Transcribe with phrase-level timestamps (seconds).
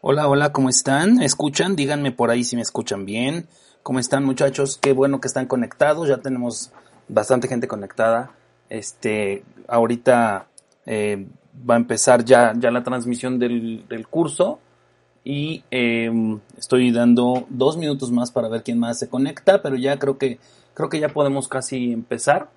[0.00, 1.22] Hola, hola, ¿cómo están?
[1.22, 1.76] ¿Escuchan?
[1.76, 3.46] Díganme por ahí si me escuchan bien.
[3.84, 4.78] ¿Cómo están muchachos?
[4.78, 6.08] Qué bueno que están conectados.
[6.08, 6.72] Ya tenemos
[7.08, 8.32] bastante gente conectada.
[8.68, 10.48] Este, ahorita
[10.86, 11.26] eh,
[11.68, 14.58] va a empezar ya, ya la transmisión del, curso.
[15.22, 19.98] Y em, estoy dando dos minutos más para ver quién más se conecta, pero ya
[19.98, 20.40] creo que
[20.74, 22.48] creo que ya podemos casi empezar.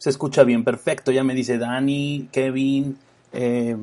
[0.00, 1.12] Se escucha bien, perfecto.
[1.12, 2.96] Ya me dice Dani, Kevin,
[3.34, 3.76] eh,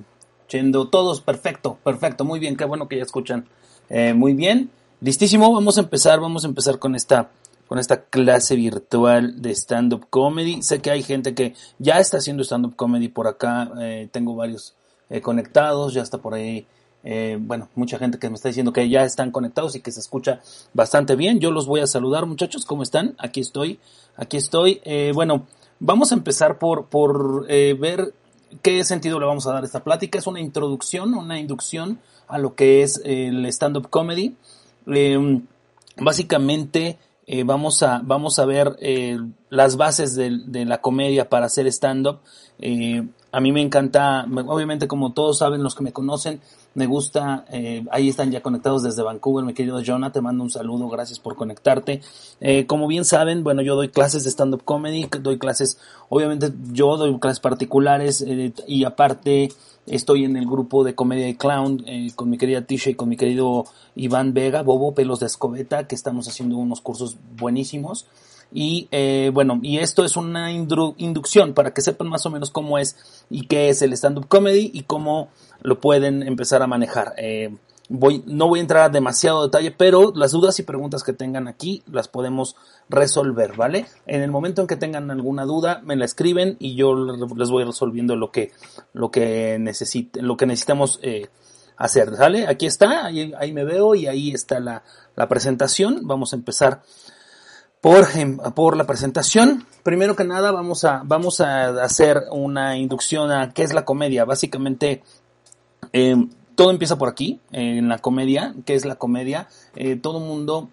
[0.48, 3.46] Chendo, todos, perfecto, perfecto, muy bien, qué bueno que ya escuchan.
[3.90, 7.30] Eh, muy bien, listísimo, vamos a empezar, vamos a empezar con esta,
[7.68, 10.64] con esta clase virtual de stand-up comedy.
[10.64, 14.73] Sé que hay gente que ya está haciendo stand-up comedy por acá, eh, tengo varios
[15.12, 16.66] eh, conectados, ya está por ahí.
[17.40, 20.42] bueno, mucha gente que me está diciendo que ya están conectados y que se escucha
[20.73, 21.40] bastante bien.
[21.40, 22.66] Yo los voy a saludar, muchachos.
[22.66, 23.16] ¿Cómo están?
[23.18, 23.80] Aquí estoy,
[24.18, 24.82] aquí estoy.
[25.14, 25.45] bueno,
[25.80, 28.14] Vamos a empezar por, por eh, ver
[28.61, 30.17] qué sentido le vamos a dar a esta plática.
[30.17, 34.36] Es una introducción, una inducción a lo que es el stand-up comedy.
[34.88, 35.45] Em,
[35.98, 41.45] básicamente eh, vamos, a, vamos a ver eh, las bases de, de, la comedia para
[41.45, 42.20] hacer stand-up.
[43.31, 46.42] a mí me encanta, obviamente como todos saben los que me conocen,
[46.73, 50.50] me gusta, eh, ahí están ya conectados desde Vancouver, mi querido Jonah, te mando un
[50.50, 52.02] saludo, gracias por conectarte.
[52.40, 55.80] Eh, como bien saben, bueno, yo doy clases de stand-up comedy, doy clases,
[56.10, 59.50] obviamente yo doy clases particulares eh, y aparte
[59.88, 61.83] estoy en el grupo de comedia y clown
[62.16, 65.95] con mi querida Tisha y con mi querido Iván Vega, Bobo Pelos de Escobeta, que
[65.95, 68.05] estamos haciendo unos cursos buenísimos.
[68.52, 72.78] Y eh, bueno, y esto es una inducción para que sepan más o menos cómo
[72.78, 72.96] es
[73.30, 75.30] y qué es el stand-up comedy y cómo
[75.62, 77.14] lo pueden empezar a manejar.
[77.18, 77.56] Eh,
[77.90, 81.48] voy, no voy a entrar a demasiado detalle, pero las dudas y preguntas que tengan
[81.48, 82.56] aquí las podemos
[82.90, 83.86] resolver, ¿vale?
[84.06, 87.64] En el momento en que tengan alguna duda, me la escriben y yo les voy
[87.64, 88.52] resolviendo lo que,
[88.94, 89.58] lo que
[90.14, 91.28] lo que necesitamos eh,
[91.78, 92.48] hacer, ¿sale?
[92.48, 94.84] Aquí está, ahí, ahí, me veo y ahí está la,
[95.16, 96.02] la presentación.
[96.04, 96.82] Vamos a empezar
[97.87, 99.65] por, em, por la presentación.
[99.81, 104.25] Primero que nada vamos a, vamos a hacer una inducción a qué es la comedia.
[104.25, 105.03] Básicamente,
[105.93, 108.53] em, todo empieza por aquí, en la comedia.
[108.65, 109.48] ¿Qué es la comedia?
[109.77, 110.67] Eh, todo mundo,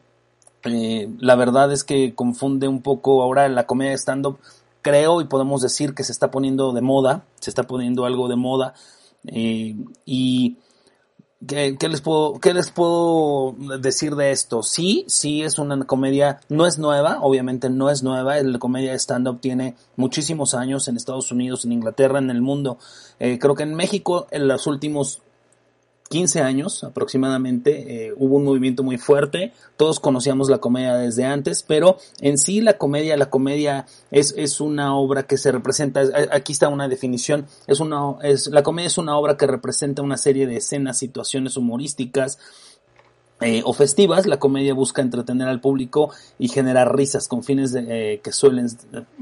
[0.65, 4.41] eh, la verdad es que confunde un poco ahora la comedia de stand-up.
[4.83, 8.37] Creo y podemos decir que se está poniendo de moda, se está poniendo algo de
[8.37, 8.75] moda.
[9.29, 10.57] Eh, y
[11.47, 14.63] ¿Qué, les puedo, ¿Qué les puedo decir de esto?
[14.63, 18.99] Sí, sí es una comedia, no es nueva, obviamente no es nueva, la comedia de
[18.99, 22.79] stand-up tiene muchísimos años en Estados Unidos, en Inglaterra, en el mundo.
[23.19, 25.23] Eh, creo que en México en los últimos
[26.11, 31.63] 15 años aproximadamente, eh, hubo un movimiento muy fuerte, todos conocíamos la comedia desde antes,
[31.63, 36.53] pero en sí la comedia, la comedia es, es una obra que se representa, aquí
[36.53, 40.47] está una definición, es una, es, la comedia es una obra que representa una serie
[40.47, 42.39] de escenas, situaciones humorísticas,
[43.41, 48.15] eh, o festivas, la comedia busca entretener al público y generar risas con fines de,
[48.15, 48.69] eh, que suelen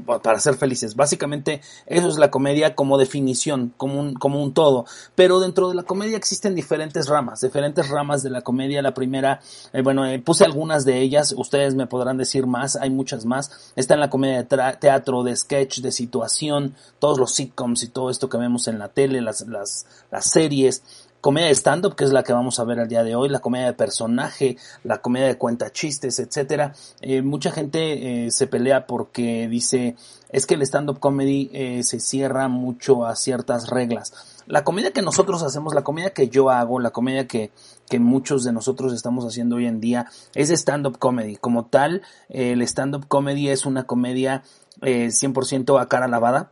[0.05, 0.95] para ser felices.
[0.95, 4.85] Básicamente eso es la comedia como definición, como un, como un todo.
[5.15, 8.83] Pero dentro de la comedia existen diferentes ramas, diferentes ramas de la comedia.
[8.83, 9.41] La primera,
[9.73, 13.73] eh, bueno, puse algunas de ellas, ustedes me podrán decir más, hay muchas más.
[13.75, 18.11] Está en la comedia de teatro, de sketch, de situación, todos los sitcoms y todo
[18.11, 20.83] esto que vemos en la tele, las, las, las series
[21.23, 23.39] comedia de stand-up, que es la que vamos a ver al día de hoy, la
[23.39, 26.73] comedia de personaje, la comedia de cuenta chistes, etcétera.
[26.99, 29.95] Eh, mucha gente eh, se pelea porque dice
[30.27, 34.11] es que el stand-up comedy eh, se cierra mucho a ciertas reglas.
[34.47, 37.51] La comedia que nosotros hacemos, la comedia que yo hago, la comedia que,
[37.87, 41.37] que muchos de nosotros estamos haciendo hoy en día es stand-up comedy.
[41.37, 44.43] Como tal, el stand-up comedy es una comedia
[44.81, 46.51] 100% a cara lavada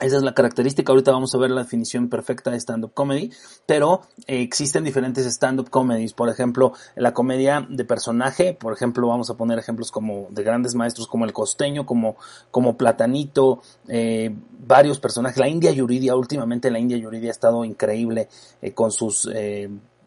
[0.00, 0.92] esa es la característica.
[0.92, 3.30] Ahorita vamos a ver la definición perfecta de stand-up comedy.
[3.66, 6.12] Pero eh, existen diferentes stand-up comedies.
[6.12, 8.54] Por ejemplo, la comedia de personaje.
[8.54, 12.16] Por ejemplo, vamos a poner ejemplos como de grandes maestros como el costeño, como,
[12.50, 14.34] como Platanito, eh,
[14.66, 15.38] varios personajes.
[15.38, 18.28] La India Yuridia, últimamente la India Yuridia ha estado increíble
[18.62, 19.28] eh, con sus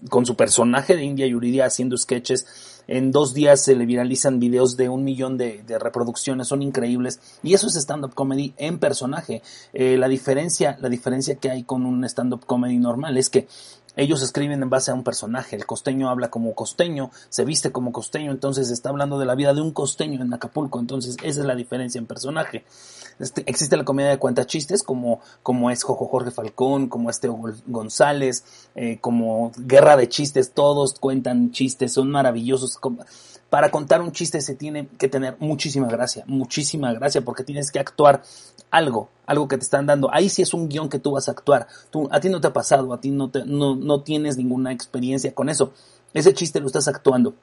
[0.09, 2.72] con su personaje de India Yuridia haciendo sketches.
[2.87, 7.19] En dos días se le viralizan videos de un millón de, reproducciones, son increíbles.
[7.43, 9.41] Y eso es stand-up comedy en personaje.
[9.73, 13.47] Eh, la diferencia, la diferencia que hay con un stand-up comedy normal es que
[13.95, 15.55] ellos escriben en base a un personaje.
[15.55, 19.53] El costeño habla como costeño, se viste como costeño, entonces está hablando de la vida
[19.53, 20.79] de un costeño en Acapulco.
[20.79, 22.63] Entonces esa es la diferencia en personaje.
[23.19, 27.29] Este, existe la comedia de cuentachistes como, como es Jojo Jorge Falcón, como este
[27.67, 28.43] González,
[28.75, 30.51] eh, como Guerra de Chistes.
[30.51, 32.79] Todos cuentan chistes, son maravillosos
[33.53, 37.77] para contar un chiste se tiene que tener muchísima gracia, muchísima gracia, porque tienes que
[37.77, 38.23] actuar
[38.71, 40.11] algo, algo que te están dando.
[40.11, 41.67] Ahí sí es un guion que tú vas a actuar.
[41.91, 44.71] Tú, a ti no te ha pasado, a ti no, te, no, no tienes ninguna
[44.71, 45.71] experiencia con eso.
[46.15, 47.35] Ese chiste lo estás actuando.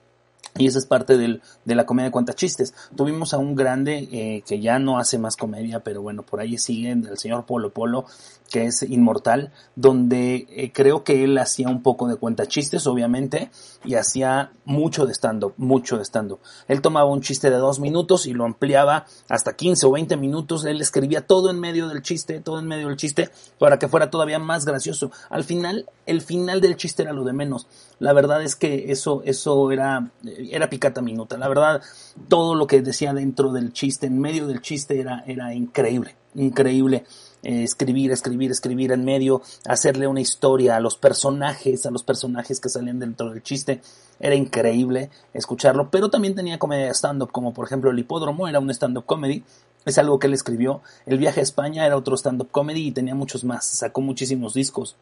[0.59, 2.75] Y esa es parte del, de la comedia de cuenta chistes.
[2.97, 6.59] Tuvimos a un grande eh, que ya no hace más comedia, pero bueno, por ahí
[6.59, 8.05] sigue el señor Polo Polo,
[8.51, 13.51] que es inmortal, donde eh, creo que él hacía un poco de cuenta chistes, obviamente,
[13.85, 16.41] y hacía mucho de stand-up, mucho de stand-up.
[16.67, 20.65] Él tomaba un chiste de dos minutos y lo ampliaba hasta 15 o 20 minutos.
[20.65, 24.11] Él escribía todo en medio del chiste, todo en medio del chiste, para que fuera
[24.11, 25.13] todavía más gracioso.
[25.29, 27.69] Al final, el final del chiste era lo de menos.
[28.01, 30.11] La verdad es que eso, eso era
[30.51, 31.37] era picata minuta.
[31.39, 31.83] La verdad,
[32.29, 37.05] todo lo que decía dentro del chiste, en medio del chiste, era, era increíble, increíble.
[37.43, 42.61] Eh, escribir, escribir, escribir en medio, hacerle una historia a los personajes, a los personajes
[42.61, 43.81] que salían dentro del chiste.
[44.19, 48.71] Era increíble escucharlo, pero también tenía comedia stand-up, como por ejemplo El Hipódromo, era un
[48.71, 49.43] stand-up comedy.
[49.87, 50.83] Es algo que él escribió.
[51.07, 53.65] El viaje a España era otro stand-up comedy y tenía muchos más.
[53.65, 54.97] Sacó muchísimos discos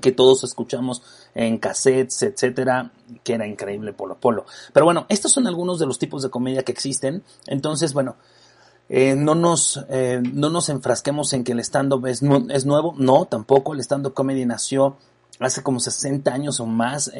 [0.00, 1.02] que todos escuchamos
[1.34, 2.92] en cassettes, etcétera,
[3.22, 4.46] que era increíble Polo Polo.
[4.72, 7.22] Pero bueno, estos son algunos de los tipos de comedia que existen.
[7.46, 8.16] Entonces, bueno,
[8.88, 12.94] eh, no nos eh, no nos enfrasquemos en que el stand-up es, nuevo.
[12.96, 13.74] No, tampoco.
[13.74, 14.96] El stand-up comedy nació
[15.40, 17.10] hace como 60 años o más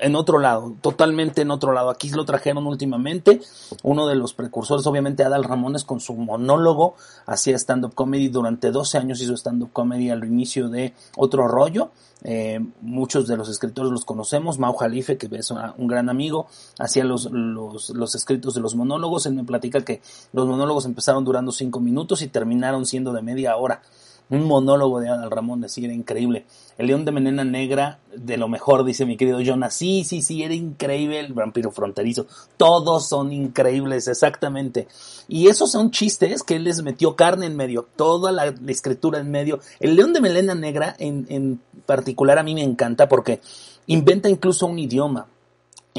[0.00, 1.90] en otro lado, totalmente en otro lado.
[1.90, 3.40] Aquí lo trajeron últimamente.
[3.82, 6.94] Uno de los precursores, obviamente, Adal Ramones con su monólogo,
[7.26, 8.28] hacía stand-up comedy.
[8.28, 11.90] Durante 12 años hizo stand-up comedy al inicio de Otro Rollo.
[12.24, 14.58] Eh, muchos de los escritores los conocemos.
[14.58, 16.46] Mau Jalife, que es un gran amigo,
[16.78, 19.26] hacía los, los, los escritos de los monólogos.
[19.26, 20.02] Él me platica que
[20.32, 23.82] los monólogos empezaron durando 5 minutos y terminaron siendo de media hora
[24.30, 26.44] un monólogo de Adal Ramón, decía, era increíble.
[26.76, 29.74] El León de Menena Negra, de lo mejor, dice mi querido Jonas.
[29.74, 31.20] Sí, sí, sí, era increíble.
[31.20, 32.26] El vampiro fronterizo.
[32.56, 34.86] Todos son increíbles, exactamente.
[35.28, 39.30] Y esos son chistes que él les metió carne en medio, toda la, escritura en
[39.30, 39.60] medio.
[39.80, 43.40] El León de Melena Negra, en, en particular, a mí me encanta porque
[43.86, 45.26] inventa incluso un idioma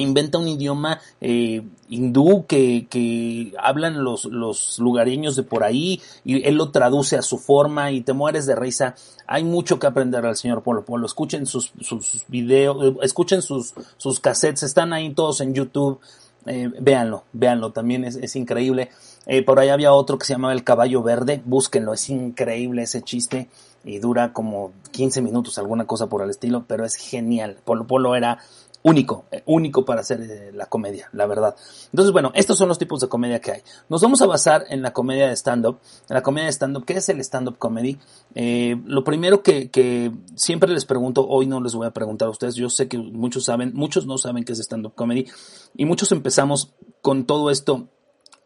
[0.02, 6.48] inventa un idioma eh, hindú que, que hablan los, los, lugareños de por ahí y
[6.48, 8.96] él lo traduce a su forma y te mueres de risa.
[9.28, 11.06] Hay mucho que aprender al señor Polo Polo.
[11.06, 16.00] Escuchen sus, sus videos, escuchen sus, sus cassettes, están ahí todos en YouTube.
[16.46, 18.90] Eh, véanlo, véanlo, también es, es increíble.
[19.26, 23.02] Eh, por ahí había otro que se llamaba El Caballo Verde, búsquenlo, es increíble ese
[23.02, 23.50] chiste
[23.84, 27.58] y dura como 15 minutos, alguna cosa por el estilo, pero es genial.
[27.64, 28.40] Polo Polo era
[28.84, 31.56] único, eh, único para hacer eh, la comedia, la verdad.
[31.92, 33.62] Entonces, bueno, estos son los tipos de comedia que hay.
[33.90, 35.80] Nos vamos a basar en la comedia de stand-up.
[36.10, 37.98] En la comedia de stand-up, ¿qué es el stand-up comedy?
[38.36, 42.32] Eh, lo primero que, que, siempre les pregunto, hoy no les voy a preguntar a
[42.32, 45.28] ustedes, yo sé que muchos saben, muchos no saben qué es stand-up comedy,
[45.76, 47.88] y muchos empezamos con todo esto.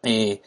[0.04, 0.42] Eh,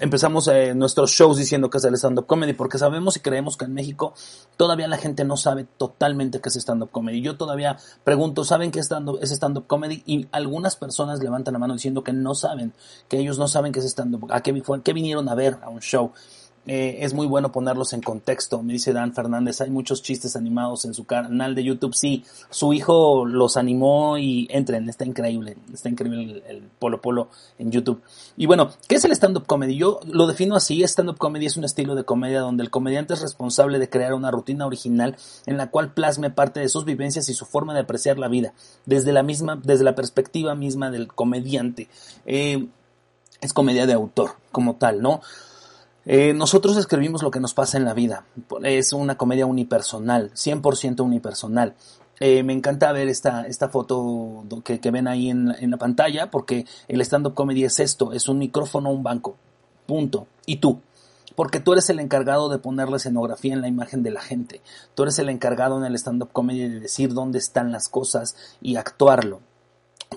[0.00, 3.64] empezamos eh, nuestros shows diciendo que es el stand-up comedy, porque sabemos y creemos que
[3.64, 4.12] en México
[4.56, 7.22] todavía la gente no sabe totalmente qué es stand-up comedy.
[7.22, 10.02] Yo todavía pregunto, ¿saben qué es stand-up comedy?
[10.06, 12.72] Y algunas personas levantan la mano diciendo que no saben,
[13.08, 15.80] que ellos no saben qué es stand-up, a qué, qué vinieron a ver a un
[15.80, 16.12] show.
[16.66, 18.62] Eh, es muy bueno ponerlos en contexto.
[18.62, 21.94] Me dice Dan Fernández, hay muchos chistes animados en su canal de YouTube.
[21.94, 27.28] Sí, su hijo los animó y entren, está increíble, está increíble el, Polo Polo
[27.58, 28.02] en YouTube.
[28.36, 29.76] Y bueno, ¿qué es el stand-up comedy?
[29.76, 33.20] Yo lo defino así, stand-up comedy es un estilo de comedia donde el comediante es
[33.20, 35.16] responsable de crear una rutina original
[35.46, 38.54] en la cual plasme parte de sus vivencias y su forma de apreciar la vida,
[38.86, 41.88] desde la misma, desde la perspectiva misma del comediante.
[42.24, 42.66] Eh,
[43.40, 45.20] es comedia de autor, como tal, ¿no?
[46.06, 48.26] Eh, nosotros escribimos lo que nos pasa en la vida.
[48.62, 51.74] Es una comedia unipersonal, 100% unipersonal.
[52.20, 56.64] Eh, me encanta ver esta, esta foto que, ven ahí en, en, la pantalla porque
[56.86, 59.36] el stand-up comedy es esto, es un micrófono, un banco.
[59.86, 60.26] Punto.
[60.46, 60.80] Y tú.
[61.34, 64.60] Porque tú eres el encargado de poner la escenografía en la imagen de la gente.
[64.94, 68.76] Tú eres el encargado en el stand-up comedy de decir dónde están las cosas y
[68.76, 69.40] actuarlo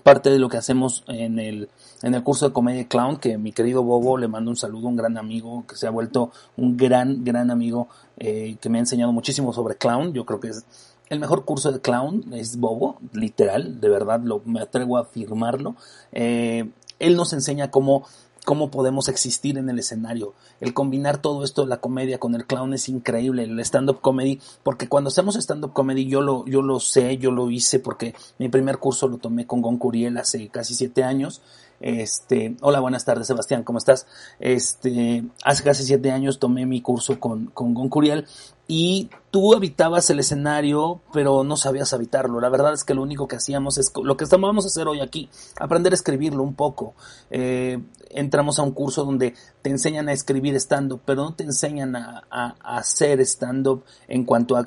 [0.04, 1.70] parte de lo que hacemos en el,
[2.04, 4.96] en el curso de comedia clown, que mi querido Bobo le mando un saludo, un
[4.96, 9.12] gran amigo, que se ha vuelto un gran, gran amigo, eh, que me ha enseñado
[9.12, 10.66] muchísimo sobre clown, yo creo que es
[11.10, 15.76] el mejor curso de clown es Bobo, literal, de verdad, lo, me atrevo a afirmarlo.
[16.12, 16.70] Eh,
[17.00, 18.06] él nos enseña cómo
[18.48, 20.34] cómo podemos existir en el escenario.
[20.62, 24.88] El combinar todo esto, la comedia con el clown es increíble, el stand-up comedy, porque
[24.88, 28.78] cuando hacemos stand-up comedy yo lo, yo lo sé, yo lo hice porque mi primer
[28.78, 31.42] curso lo tomé con Gon Curiel hace casi siete años.
[31.80, 34.08] Este, hola, buenas tardes, Sebastián, ¿cómo estás?
[34.40, 38.26] Este, hace casi siete años tomé mi curso con, con Gon Curiel
[38.68, 42.42] y tú habitabas el escenario, pero no sabías habitarlo.
[42.42, 45.00] La verdad es que lo único que hacíamos es lo que vamos a hacer hoy
[45.00, 45.30] aquí,
[45.60, 46.96] aprender a escribirlo un poco.
[47.30, 47.80] Eh,
[48.10, 52.26] entramos a un curso donde te enseñan a escribir stand-up, pero no te enseñan a,
[52.62, 54.66] hacer stand-up en cuanto a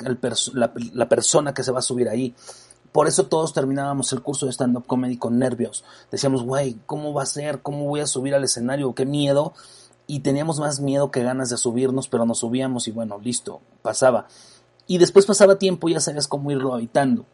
[0.52, 2.34] la, la persona que se va a subir ahí.
[2.92, 5.84] Por eso todos terminábamos el curso de stand-up comedy con nervios.
[6.10, 7.62] Decíamos, güey, ¿cómo va a ser?
[7.62, 8.94] ¿Cómo voy a subir al escenario?
[8.94, 9.54] ¡Qué miedo!
[10.10, 14.26] y teníamos más miedo que ganas de subirnos, pero nos subíamos y bueno, listo, pasaba.
[14.88, 17.26] Y después pasaba tiempo y ya sabías cómo irlo habitando.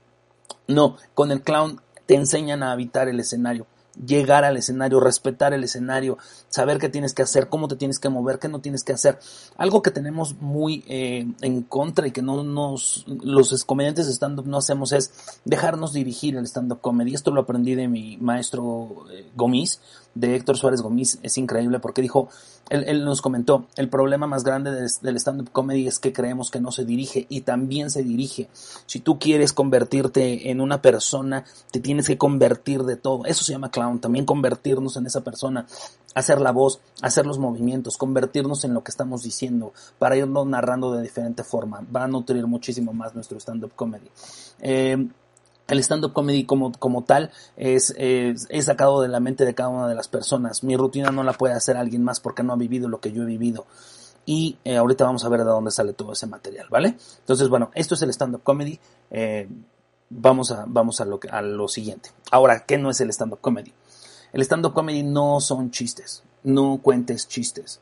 [0.69, 3.67] No, con el clown te enseñan a habitar el escenario
[4.05, 8.09] llegar al escenario, respetar el escenario, saber qué tienes que hacer, cómo te tienes que
[8.09, 9.19] mover, qué no tienes que hacer.
[9.57, 14.47] Algo que tenemos muy eh, en contra y que no nos, los comediantes de stand-up
[14.47, 15.13] no hacemos es
[15.45, 17.15] dejarnos dirigir el stand-up comedy.
[17.15, 19.81] Esto lo aprendí de mi maestro eh, Gomis,
[20.17, 21.19] de Héctor Suárez Gomis.
[21.23, 22.29] Es increíble porque dijo,
[22.69, 26.73] él, nos comentó, el problema más grande del stand-up comedy es que creemos que no
[26.73, 28.49] se dirige y también se dirige.
[28.87, 33.25] Si tú quieres convertirte en una persona, te tienes que convertir de todo.
[33.27, 35.67] Eso se llama clown, también convertirnos en esa persona,
[36.15, 40.93] hacer la voz, hacer los movimientos, convertirnos en lo que estamos diciendo para irlo narrando
[40.93, 41.87] de diferente forma.
[41.95, 44.11] Va a nutrir muchísimo más nuestro stand-up comedy.
[44.61, 45.07] Eh,
[45.69, 49.89] el stand-up comedy como, como tal es, es, sacado de la mente de cada una
[49.89, 50.63] de las personas.
[50.63, 53.23] Mi rutina no la puede hacer alguien más porque no ha vivido lo que yo
[53.23, 53.67] he vivido.
[54.25, 56.97] Y eh, ahorita vamos a ver de dónde sale todo ese material, ¿vale?
[57.19, 58.79] Entonces, bueno, esto es el stand-up comedy.
[59.11, 59.49] Eh,
[60.11, 62.11] vamos a, vamos a, lo, a lo siguiente.
[62.31, 63.73] Ahora, ¿qué no es el stand-up comedy?
[64.33, 66.25] El stand-up comedy no son chistes.
[66.43, 67.81] No cuentes chistes.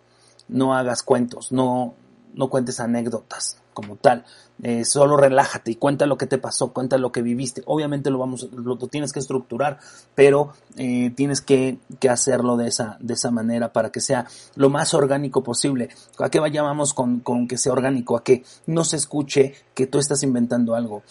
[0.48, 1.50] No hagas cuentos.
[1.50, 1.94] No,
[2.34, 4.24] no cuentes anécdotas como tal.
[4.62, 7.62] Eh, solo relájate y cuenta lo que te pasó, cuenta lo que viviste.
[7.66, 9.78] Obviamente lo vamos, lo, tienes que estructurar,
[10.14, 14.70] pero eh, tienes que, que, hacerlo de esa, de esa manera para que sea lo
[14.70, 15.88] más orgánico posible.
[16.18, 18.16] ¿A qué llamamos con, con que sea orgánico?
[18.16, 21.02] A que no se escuche que tú estás inventando algo.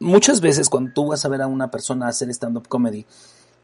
[0.00, 3.04] Muchas veces cuando tú vas a ver a una persona hacer stand-up comedy,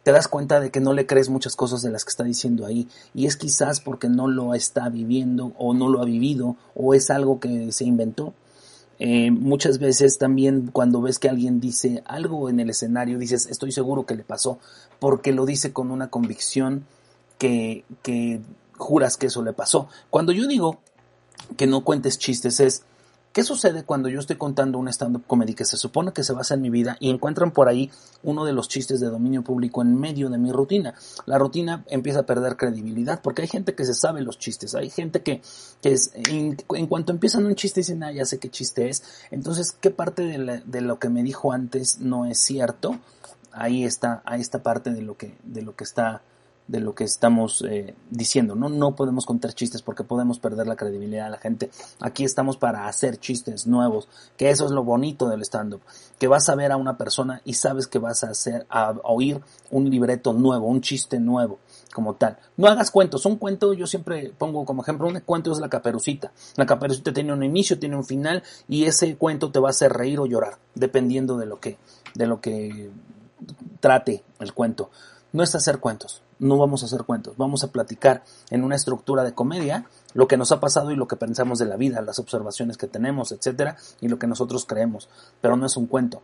[0.05, 2.67] te das cuenta de que no le crees muchas cosas de las que está diciendo
[2.67, 6.95] ahí y es quizás porque no lo está viviendo o no lo ha vivido o
[6.95, 8.35] es algo que se inventó.
[8.99, 13.73] Eh, muchas veces también cuando ves que alguien dice algo en el escenario dices estoy
[13.73, 14.61] seguro que le pasó
[15.01, 16.87] porque lo dice con una convicción
[17.39, 18.41] que, que
[18.77, 19.89] juras que eso le pasó.
[20.11, 20.81] Cuando yo digo
[21.57, 22.85] que no cuentes chistes es
[23.35, 26.55] ¿Qué sucede cuando yo estoy contando un stand-up comedy que se supone que se basa
[26.55, 27.91] en mi vida y encuentran por ahí
[28.23, 30.95] uno de los chistes de dominio público en medio de mi rutina?
[31.27, 34.89] La rutina empieza a perder credibilidad porque hay gente que se sabe los chistes, hay
[34.89, 35.43] gente que,
[35.83, 36.55] es, en,
[36.87, 39.03] cuanto empiezan un chiste dicen, ah, ya sé qué chiste es.
[39.33, 43.01] Entonces, ¿qué parte de, de lo que me dijo antes no es cierto?
[43.51, 46.23] Ahí está, ahí está parte de lo que, de lo que está
[46.67, 48.55] de lo que estamos eh, diciendo.
[48.55, 48.69] ¿no?
[48.69, 51.71] no podemos contar chistes porque podemos perder la credibilidad de la gente.
[52.01, 55.83] Aquí estamos para hacer chistes nuevos, que eso es lo bonito del stand-up,
[56.19, 59.41] que vas a ver a una persona y sabes que vas a hacer, a oír
[59.71, 61.59] un libreto nuevo, un chiste nuevo
[61.93, 62.39] como tal.
[62.57, 66.33] No hagas cuentos, un cuento yo siempre pongo como ejemplo, un cuento es la caperucita.
[66.57, 69.93] La caperucita tiene un inicio, tiene un final y ese cuento te va a hacer
[69.93, 71.77] reír o llorar, dependiendo de lo que,
[72.15, 72.91] de lo que
[73.81, 74.91] trate el cuento.
[75.35, 79.25] No es hacer cuentos, no vamos a hacer cuentos, vamos a platicar en una estructura
[79.25, 82.21] de comedia lo que nos ha pasado y lo que pensamos de la vida, las
[82.21, 85.09] observaciones que tenemos, etcétera, y lo que nosotros creemos,
[85.41, 86.23] pero no es un cuento.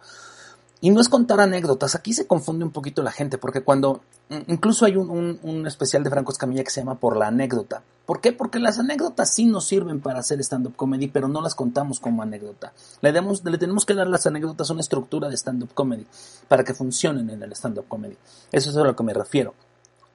[0.83, 4.01] Y no es contar anécdotas, aquí se confunde un poquito la gente, porque cuando,
[4.47, 7.83] incluso hay un, especial de Franco Escamilla que se llama Por la anécdota.
[8.07, 8.33] ¿Por qué?
[8.33, 12.23] Porque las anécdotas sí nos sirven para hacer stand-up comedy, pero no las contamos como
[12.23, 12.73] anécdota.
[13.03, 16.07] Le, demos, le tenemos que dar las anécdotas una estructura de stand-up comedy,
[16.49, 18.17] para que funcionen en el stand-up comedy.
[18.51, 19.55] Eso es a lo que me refiero.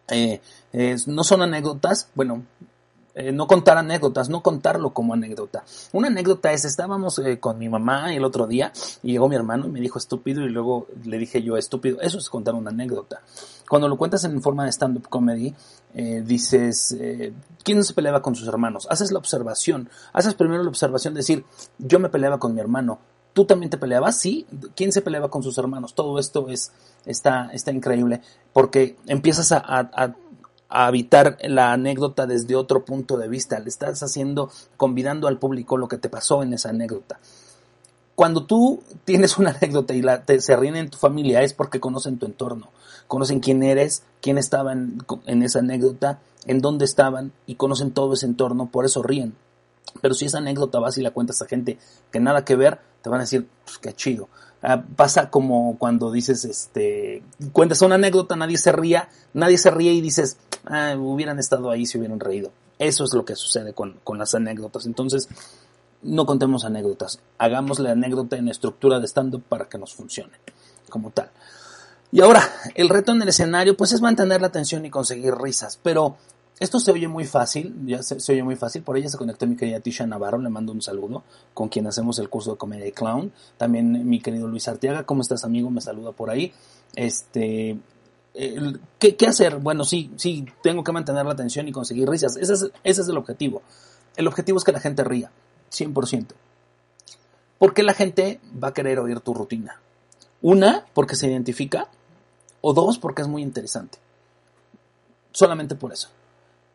[0.07, 0.41] Eh,
[1.07, 2.43] no son anécdotas, bueno,
[3.15, 5.63] eh, no contar anécdotas, no contarlo como anécdota.
[5.93, 8.71] Una anécdota es, estábamos eh, con mi mamá el otro día
[9.03, 12.01] y llegó mi hermano y me dijo estúpido y luego le dije yo estúpido.
[12.01, 13.21] Eso es contar una anécdota.
[13.69, 15.55] Cuando lo cuentas en forma de stand-up comedy,
[16.23, 16.95] dices,
[17.63, 18.85] ¿quién se peleaba con sus hermanos?
[18.91, 21.45] Haces la observación, haces primero la observación de decir,
[21.79, 22.99] yo me peleaba con mi hermano,
[23.35, 24.17] ¿Tú también te peleabas?
[24.17, 24.47] Sí.
[24.77, 25.93] ¿Quién se peleaba con sus hermanos?
[25.93, 26.71] Todo esto es,
[27.05, 28.21] está, está increíble
[28.53, 30.15] porque empiezas a,
[30.69, 33.59] habitar la anécdota desde otro punto de vista.
[33.59, 37.19] Le estás haciendo, convidando al público lo que te pasó en esa anécdota.
[38.15, 41.81] cuando tú tienes una anécdota y la, te, se ríen en tu familia es porque
[41.81, 42.69] conocen tu entorno,
[43.07, 48.25] conocen quién eres, quién estaba en, esa anécdota, en dónde estaban y conocen todo ese
[48.25, 49.35] entorno, por eso ríen.
[50.01, 51.77] Pero si esa anécdota vas y la cuentas a gente
[52.11, 54.29] que nada que ver, te van a decir, pues qué chido.
[54.61, 59.93] Ah, pasa como cuando dices, este, cuentas una anécdota, nadie se ría, nadie se ríe
[59.93, 62.51] y dices, ah, hubieran estado ahí si hubieran reído.
[62.77, 64.85] Eso es lo que sucede con, con las anécdotas.
[64.85, 65.29] Entonces,
[66.05, 70.33] no contemos anécdotas, hagamos la anécdota en estructura de stand-up para que nos funcione
[70.89, 71.31] como tal.
[72.11, 75.79] Y ahora, el reto en el escenario, pues es mantener la atención y conseguir risas,
[75.81, 76.15] pero
[76.59, 79.57] esto se oye muy fácil, ya se, oye muy fácil, por ella se conectó mi
[79.57, 82.91] querida Tisha Navarro, le mando un saludo, con quien hacemos el curso de comedia y
[82.91, 85.69] clown, también mi querido Luis Arteaga, ¿cómo estás amigo?
[85.71, 86.53] Me saluda por ahí,
[86.95, 87.77] este,
[88.99, 89.57] ¿qué, ¿qué, hacer?
[89.57, 93.61] Bueno, sí, sí, tengo que mantener la atención y conseguir risas, ese es, el objetivo,
[94.15, 95.31] el objetivo es que la gente ría,
[95.71, 96.27] 100%.
[97.57, 99.79] Porque la gente va a querer oír tu rutina.
[100.41, 101.87] Una, porque se identifica.
[102.59, 103.97] O dos, porque es muy interesante.
[105.31, 106.09] Solamente por eso.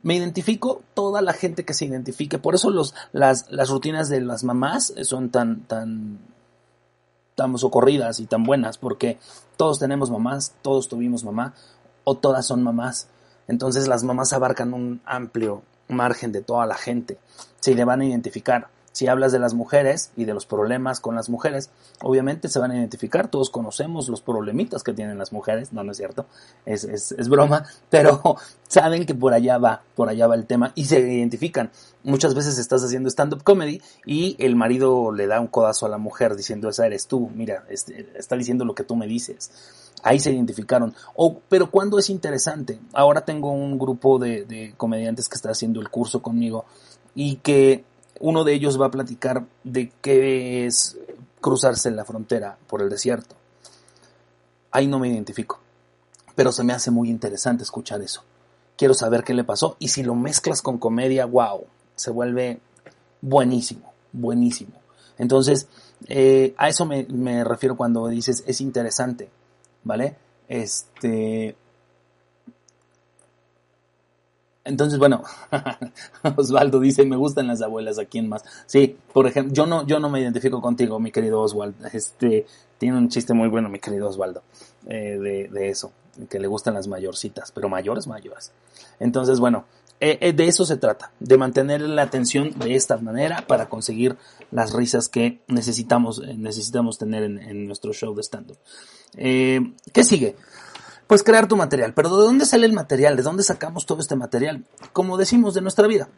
[0.02, 2.38] Me identifico toda la gente que se identifique.
[2.38, 2.70] Por eso
[3.12, 6.18] las, las rutinas de las mamás son tan, tan,
[7.40, 8.76] tan socorridas y tan buenas.
[8.76, 9.18] Porque
[9.56, 11.54] todos tenemos mamás, todos tuvimos mamá,
[12.04, 13.08] o todas son mamás.
[13.48, 17.18] Entonces las mamás abarcan un amplio margen de toda la gente.
[17.60, 18.68] Se le van a identificar.
[18.92, 21.70] Si hablas de las mujeres y de los problemas con las mujeres,
[22.02, 25.92] obviamente se van a identificar, todos conocemos los problemitas que tienen las mujeres, no, no
[25.92, 26.26] es cierto,
[26.66, 30.72] es, es, es broma, pero saben que por allá va, por allá va el tema
[30.74, 31.70] y se identifican.
[32.02, 35.98] Muchas veces estás haciendo stand-up comedy y el marido le da un codazo a la
[35.98, 39.50] mujer diciendo, esa eres tú, mira, este, está diciendo lo que tú me dices.
[40.02, 40.94] Ahí se identificaron.
[41.14, 45.80] O, pero cuando es interesante, ahora tengo un grupo de, de comediantes que está haciendo
[45.80, 46.64] el curso conmigo
[47.14, 47.84] y que
[48.20, 50.96] uno de ellos va a platicar de qué es
[51.40, 53.34] cruzarse la frontera por el desierto.
[54.70, 55.58] Ahí no me identifico,
[56.34, 58.22] pero se me hace muy interesante escuchar eso.
[58.76, 61.64] Quiero saber qué le pasó y si lo mezclas con comedia, wow,
[61.96, 62.60] se vuelve
[63.20, 64.72] buenísimo, buenísimo.
[65.18, 65.66] Entonces,
[66.06, 69.30] eh, a eso me, me refiero cuando dices es interesante,
[69.82, 70.16] ¿vale?
[70.48, 71.56] Este,
[74.70, 75.22] entonces, bueno,
[76.36, 78.44] Osvaldo dice, me gustan las abuelas, ¿a quién más?
[78.66, 81.86] Sí, por ejemplo, yo no, yo no me identifico contigo, mi querido Osvaldo.
[81.92, 82.46] Este,
[82.78, 84.42] tiene un chiste muy bueno, mi querido Osvaldo,
[84.86, 85.92] eh, de, eso,
[86.30, 88.52] que le gustan las mayorcitas, pero mayores, mayores.
[89.00, 89.64] Entonces, bueno,
[89.98, 94.16] eh, eh, de eso se trata, de mantener la atención de esta manera para conseguir
[94.52, 98.56] las risas que necesitamos, necesitamos tener en, en nuestro show de stand-up.
[99.16, 100.36] ¿Qué sigue?
[101.10, 101.92] Pues crear tu material.
[101.92, 103.16] Pero ¿de dónde sale el material?
[103.16, 104.64] ¿De dónde sacamos todo este material?
[104.92, 106.08] Como decimos, de nuestra vida.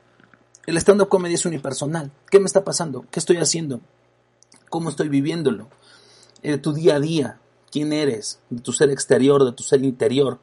[0.67, 2.13] El stand-up comedy es unipersonal.
[2.31, 3.07] ¿Qué me está pasando?
[3.11, 3.81] ¿Qué estoy haciendo?
[4.69, 5.71] ¿Cómo estoy viviéndolo?
[6.43, 7.39] De tu día a día.
[7.71, 8.41] ¿Quién eres?
[8.51, 10.41] De tu ser exterior, de tu ser interior.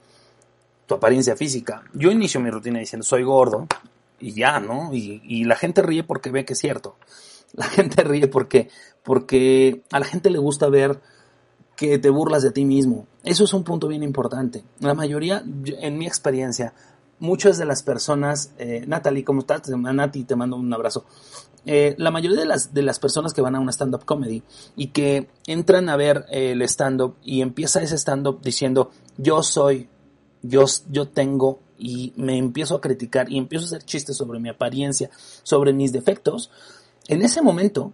[0.88, 1.84] Tu apariencia física.
[1.94, 3.68] Yo inicio mi rutina diciendo, soy gordo.
[4.20, 4.92] Y ya, ¿no?
[4.96, 6.96] Y, y la gente ríe porque ve que es cierto.
[7.54, 8.68] La gente ríe porque,
[9.04, 11.00] porque a la gente le gusta ver
[11.80, 13.08] que te burlas de ti mismo.
[13.24, 14.66] Eso es un punto bien importante.
[14.82, 16.74] La mayoría, en mi experiencia,
[17.20, 19.70] muchas de las personas, eh, Natalie, ¿cómo estás?
[19.70, 21.06] Nati, te mando un abrazo.
[21.66, 24.44] Eh, la mayoría de las, de las personas que van a una stand-up comedy
[24.76, 29.88] y que entran a ver el stand-up y empieza ese stand-up diciendo, yo soy,
[30.42, 34.50] yo, yo tengo, y me empiezo a criticar y empiezo a hacer chistes sobre mi
[34.50, 35.10] apariencia,
[35.44, 36.52] sobre mis defectos,
[37.08, 37.94] en ese momento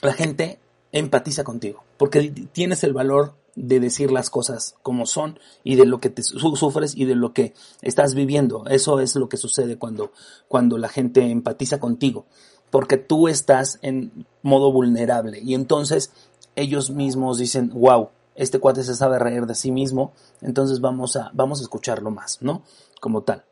[0.00, 0.58] la gente
[0.94, 5.98] empatiza contigo, porque tienes el valor de decir las cosas como son y de lo
[5.98, 7.52] que te sufres y de lo que
[7.82, 8.64] estás viviendo.
[8.66, 10.12] Eso es lo que sucede cuando,
[10.46, 12.26] cuando la gente empatiza contigo,
[12.70, 16.12] porque tú estás en modo vulnerable y entonces
[16.54, 21.32] ellos mismos dicen, wow, este cuate se sabe reír de sí mismo, entonces vamos a,
[21.34, 22.62] vamos a escucharlo más, ¿no?
[23.00, 23.44] Como tal.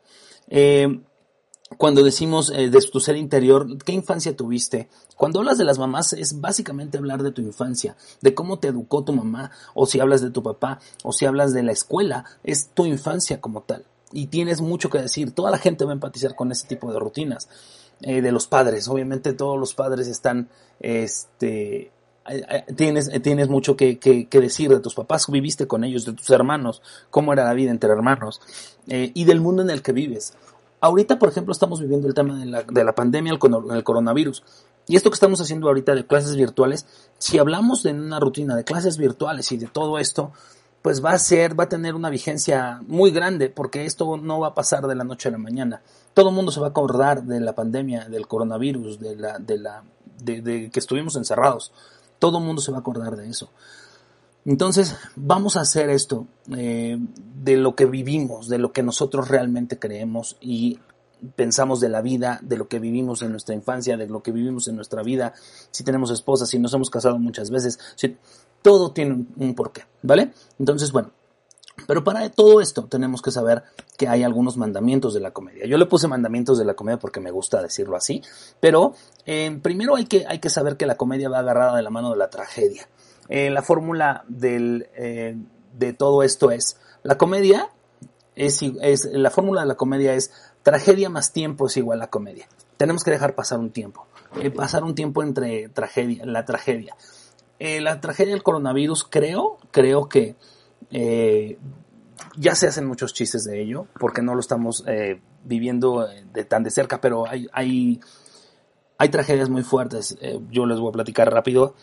[0.47, 1.01] Eh,
[1.77, 4.89] cuando decimos eh, de tu ser interior, ¿qué infancia tuviste?
[5.15, 9.03] Cuando hablas de las mamás es básicamente hablar de tu infancia, de cómo te educó
[9.03, 12.69] tu mamá, o si hablas de tu papá, o si hablas de la escuela, es
[12.73, 13.85] tu infancia como tal.
[14.11, 16.99] Y tienes mucho que decir, toda la gente va a empatizar con ese tipo de
[16.99, 17.49] rutinas.
[18.01, 20.49] Eh, de los padres, obviamente todos los padres están,
[20.81, 21.91] este,
[22.27, 26.29] eh, tienes, tienes mucho que, que, decir de tus papás, viviste con ellos, de tus
[26.31, 28.41] hermanos, cómo era la vida entre hermanos,
[28.87, 30.33] y del mundo en el que vives.
[30.83, 33.39] Ahorita, por ejemplo, estamos viviendo el tema de la, de la pandemia, el,
[33.73, 34.43] el coronavirus.
[34.85, 36.85] Y esto que estamos haciendo ahorita de clases virtuales,
[37.17, 40.33] si hablamos de una rutina de clases virtuales y de todo esto,
[40.81, 44.47] pues va a ser, va a tener una vigencia muy grande, porque esto no va
[44.47, 45.81] a pasar de la noche a la mañana.
[46.13, 49.57] Todo el mundo se va a acordar de la pandemia, del coronavirus, de la, de
[49.59, 49.83] la,
[50.21, 51.71] de, de que estuvimos encerrados
[52.19, 53.51] Todo el mundo se va a acordar de eso.
[54.45, 56.97] Entonces, vamos a hacer esto eh,
[57.43, 60.79] de lo que vivimos, de lo que nosotros realmente creemos y
[61.35, 64.67] pensamos de la vida, de lo que vivimos en nuestra infancia, de lo que vivimos
[64.67, 65.33] en nuestra vida,
[65.71, 68.17] si tenemos esposas, si nos hemos casado muchas veces, si,
[68.61, 70.31] todo tiene un, porqué, ¿vale?
[70.59, 71.11] Entonces, bueno,
[71.87, 73.63] pero para todo esto tenemos que saber
[73.97, 75.65] que hay algunos mandamientos de la comedia.
[75.65, 78.21] Yo le puse mandamientos de la comedia porque me gusta decirlo así,
[78.59, 78.93] pero
[79.25, 82.11] eh, primero hay que, hay que saber que la comedia va agarrada de la mano
[82.11, 82.87] de la tragedia.
[83.29, 85.35] Eh, la fórmula del, eh,
[85.73, 87.69] de todo esto es, la comedia
[88.35, 90.31] es, es, la fórmula de la comedia es
[90.63, 92.47] tragedia más tiempo es igual a comedia.
[92.77, 94.07] Tenemos que dejar pasar un tiempo,
[94.55, 96.95] pasar un tiempo entre tragedia, la tragedia.
[97.59, 100.35] la tragedia del coronavirus creo, creo que
[100.95, 101.57] eh,
[102.37, 106.45] ya se hacen muchos chistes de ello, porque no lo estamos eh, viviendo eh, de
[106.45, 107.47] tan de cerca, pero hay,
[108.97, 110.17] hay tragedias muy fuertes.
[110.49, 111.75] yo les voy a platicar rápido.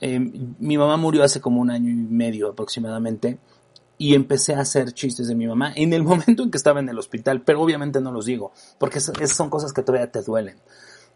[0.00, 3.38] Mi mamá murió hace como un año y medio aproximadamente
[3.98, 6.88] y empecé a hacer chistes de mi mamá en el momento en que estaba en
[6.88, 10.56] el hospital, pero obviamente no los digo, porque son cosas que todavía te duelen.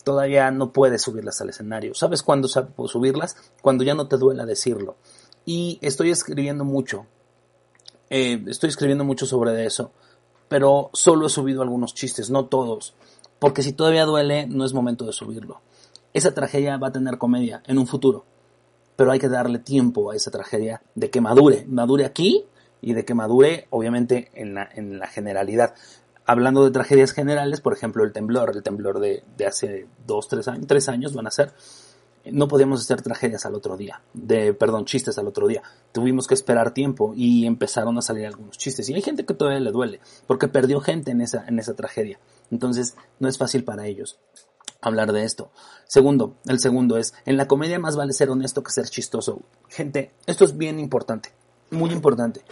[0.04, 1.94] Todavía no puedes subirlas al escenario.
[1.94, 3.36] ¿Sabes cuándo subirlas?
[3.62, 4.96] Cuando ya no te duela decirlo.
[5.46, 7.06] Y estoy escribiendo mucho
[8.10, 9.92] eh, estoy escribiendo mucho sobre eso,
[10.48, 12.94] pero solo he subido algunos chistes, no todos,
[13.38, 15.60] porque si todavía duele, no es momento de subirlo.
[16.12, 18.24] Esa tragedia va a tener comedia en un futuro,
[18.96, 22.44] pero hay que darle tiempo a esa tragedia de que madure, madure aquí
[22.80, 25.74] y de que madure, obviamente, en la, en la generalidad.
[26.26, 30.48] Hablando de tragedias generales, por ejemplo, el temblor, el temblor de, de hace dos, tres
[30.48, 31.52] años, tres años van a ser
[32.32, 35.62] no podíamos hacer tragedias al otro día, de, perdón, chistes al otro día.
[35.92, 38.88] Tuvimos que esperar tiempo y empezaron a salir algunos chistes.
[38.88, 42.18] Y hay gente que todavía le duele, porque perdió gente en esa, en esa tragedia.
[42.50, 44.18] Entonces, no es fácil para ellos
[44.88, 45.50] hablar de esto.
[45.86, 49.42] Segundo, el segundo es, en la comedia más vale ser honesto que ser chistoso.
[49.68, 51.30] Gente, esto es bien importante,
[51.70, 52.42] muy importante.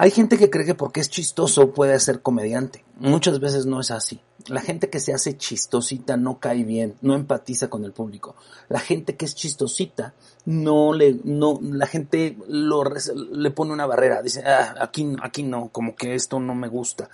[0.00, 2.84] Hay gente que cree que porque es chistoso puede ser comediante.
[3.00, 4.20] Muchas veces no es así.
[4.46, 8.36] La gente que se hace chistosita no cae bien, no empatiza con el público.
[8.68, 14.22] La gente que es chistosita no le, no, la gente le pone una barrera.
[14.22, 17.10] Dice, ah, aquí, aquí no, como que esto no me gusta.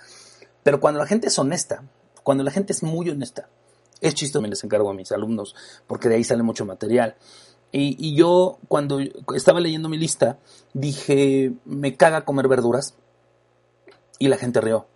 [0.61, 1.83] Pero cuando la gente es honesta,
[2.21, 3.49] cuando la gente es muy honesta,
[4.01, 4.41] es chistoso.
[4.41, 5.55] Me les encargo a mis alumnos
[5.87, 7.15] porque de ahí sale mucho material.
[7.77, 8.99] Y, yo, cuando
[9.35, 10.39] estaba leyendo mi lista,
[10.73, 12.95] dije, me caga comer verduras.
[14.17, 14.87] Y la gente rió.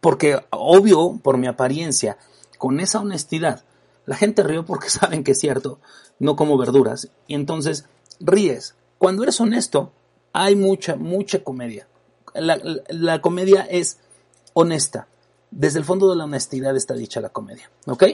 [0.00, 2.16] Porque, obvio, por mi apariencia,
[2.56, 3.64] con esa honestidad,
[4.06, 5.80] la gente rió porque saben que es cierto,
[6.18, 7.10] no como verduras.
[7.26, 7.84] Y entonces,
[8.20, 8.74] ríes.
[8.96, 9.92] Cuando eres honesto,
[10.32, 11.86] hay mucha, mucha comedia.
[12.34, 13.98] La comedia es
[14.54, 15.08] honesta.
[15.56, 17.70] Desde el fondo de la honestidad está dicha la comedia.
[17.86, 18.04] ¿Ok?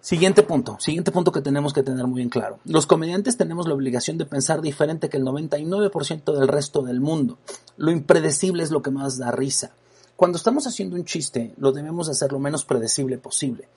[0.00, 2.58] Siguiente punto, siguiente punto que tenemos que tener muy en claro.
[2.64, 7.38] Los comediantes tenemos la obligación de pensar diferente que el 99% del resto del mundo.
[7.76, 9.72] Lo impredecible es lo que más da risa.
[10.16, 13.68] Cuando estamos haciendo un chiste, lo debemos hacer lo menos predecible posible.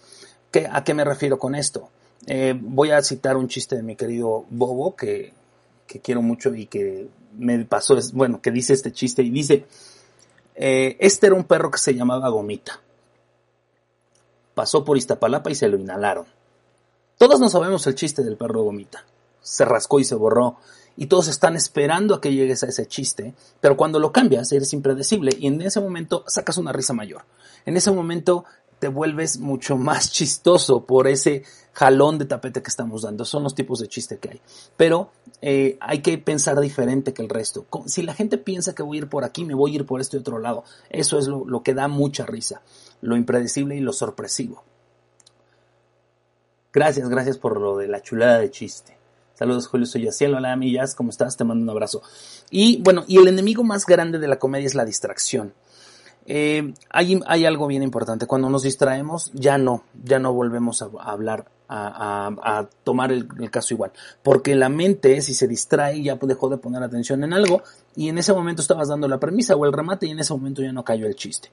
[0.50, 1.90] ¿Qué, ¿A qué me refiero con esto?
[2.26, 5.34] Eh, voy a citar un chiste de mi querido Bobo, que,
[5.86, 9.66] que quiero mucho y que me pasó, es, bueno, que dice este chiste y dice,
[10.56, 12.82] eh, este era un perro que se llamaba Gomita
[14.56, 16.26] pasó por Iztapalapa y se lo inhalaron.
[17.20, 19.06] Todos no sabemos el chiste del perro gomita.
[19.42, 20.58] Se rascó y se borró.
[20.98, 24.72] Y todos están esperando a que llegues a ese chiste, pero cuando lo cambias eres
[24.72, 27.24] impredecible y en ese momento sacas una risa mayor.
[27.66, 28.46] En ese momento
[28.80, 33.26] te vuelves mucho más chistoso por ese jalón de tapete que estamos dando.
[33.26, 34.42] Son los tipos de chiste que hay.
[34.78, 35.12] Pero
[35.42, 37.66] eh, hay que pensar diferente que el resto.
[37.86, 40.02] Si la gente piensa que voy a ir por aquí, me voy a ir por
[40.02, 40.64] este otro lado.
[40.90, 42.62] Eso es lo, que da mucha risa.
[43.02, 44.64] Lo impredecible y lo sorpresivo.
[46.74, 48.98] Gracias, gracias por lo de la chulada de chiste.
[49.34, 50.38] Saludos, Julio Soy Cielo.
[50.38, 51.36] Hola, amigas, ¿cómo estás?
[51.36, 52.02] Te mando un abrazo.
[52.50, 55.54] Y bueno, y el enemigo más grande de la comedia es la distracción.
[56.28, 58.26] Eh, hay, algo bien importante.
[58.26, 63.92] Cuando nos distraemos, ya no, ya no volvemos a, hablar, a, tomar el, caso igual.
[64.24, 67.62] Porque la mente, si se distrae, ya dejó de poner atención en algo
[67.96, 70.62] y en ese momento estabas dando la premisa o el remate y en ese momento
[70.62, 71.52] ya no cayó el chiste.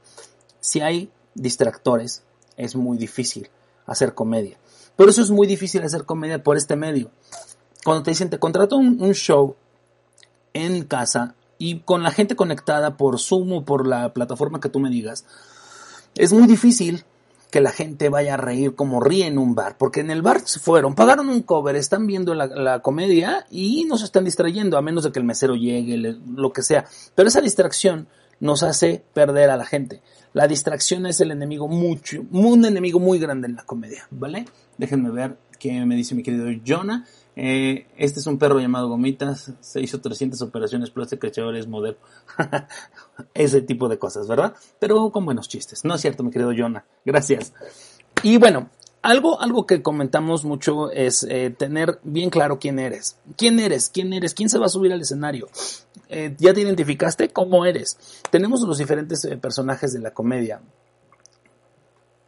[0.61, 2.23] Si hay distractores,
[2.57, 3.51] es muy difícil
[3.87, 4.57] hacer comedia.
[4.97, 7.11] Por eso es muy difícil hacer comedia por este medio.
[7.85, 9.57] Cuando te dicen, te contrato un show
[10.55, 14.81] en casa, y con la gente conectada por Zoom o por la plataforma que tú
[14.81, 15.25] me digas,
[16.17, 17.05] es muy difícil
[17.53, 20.41] que la gente vaya a reír como ríe en un bar, porque en el bar
[20.41, 25.05] se fueron, pagaron un cover, están viendo la, comedia y nos están distrayendo, a menos
[25.05, 26.85] de que el mesero llegue, lo que sea.
[27.15, 28.09] Pero esa distracción
[28.41, 30.03] nos hace perder a la gente.
[30.33, 34.47] La distracción es el enemigo mucho, un enemigo muy grande en la comedia, ¿vale?
[34.79, 37.07] Déjenme ver qué me dice mi querido Jonah.
[37.35, 41.67] Eh, este es un perro llamado Gomitas, se hizo 300 operaciones plásticas y ahora es
[41.67, 41.97] modelo.
[43.35, 44.55] Ese tipo de cosas, ¿verdad?
[44.79, 45.85] Pero con buenos chistes.
[45.85, 46.85] No es cierto, mi querido Jonah.
[47.05, 47.55] Gracias.
[48.23, 48.69] Y bueno,
[49.01, 53.17] algo, algo que comentamos mucho es eh, tener bien claro quién eres.
[53.37, 53.89] ¿Quién eres?
[53.89, 54.35] ¿Quién eres?
[54.35, 55.49] ¿Quién se va a subir al escenario?
[56.09, 57.31] Eh, ¿Ya te identificaste?
[57.31, 57.99] ¿Cómo eres?
[58.31, 60.61] Tenemos los diferentes personajes de la comedia.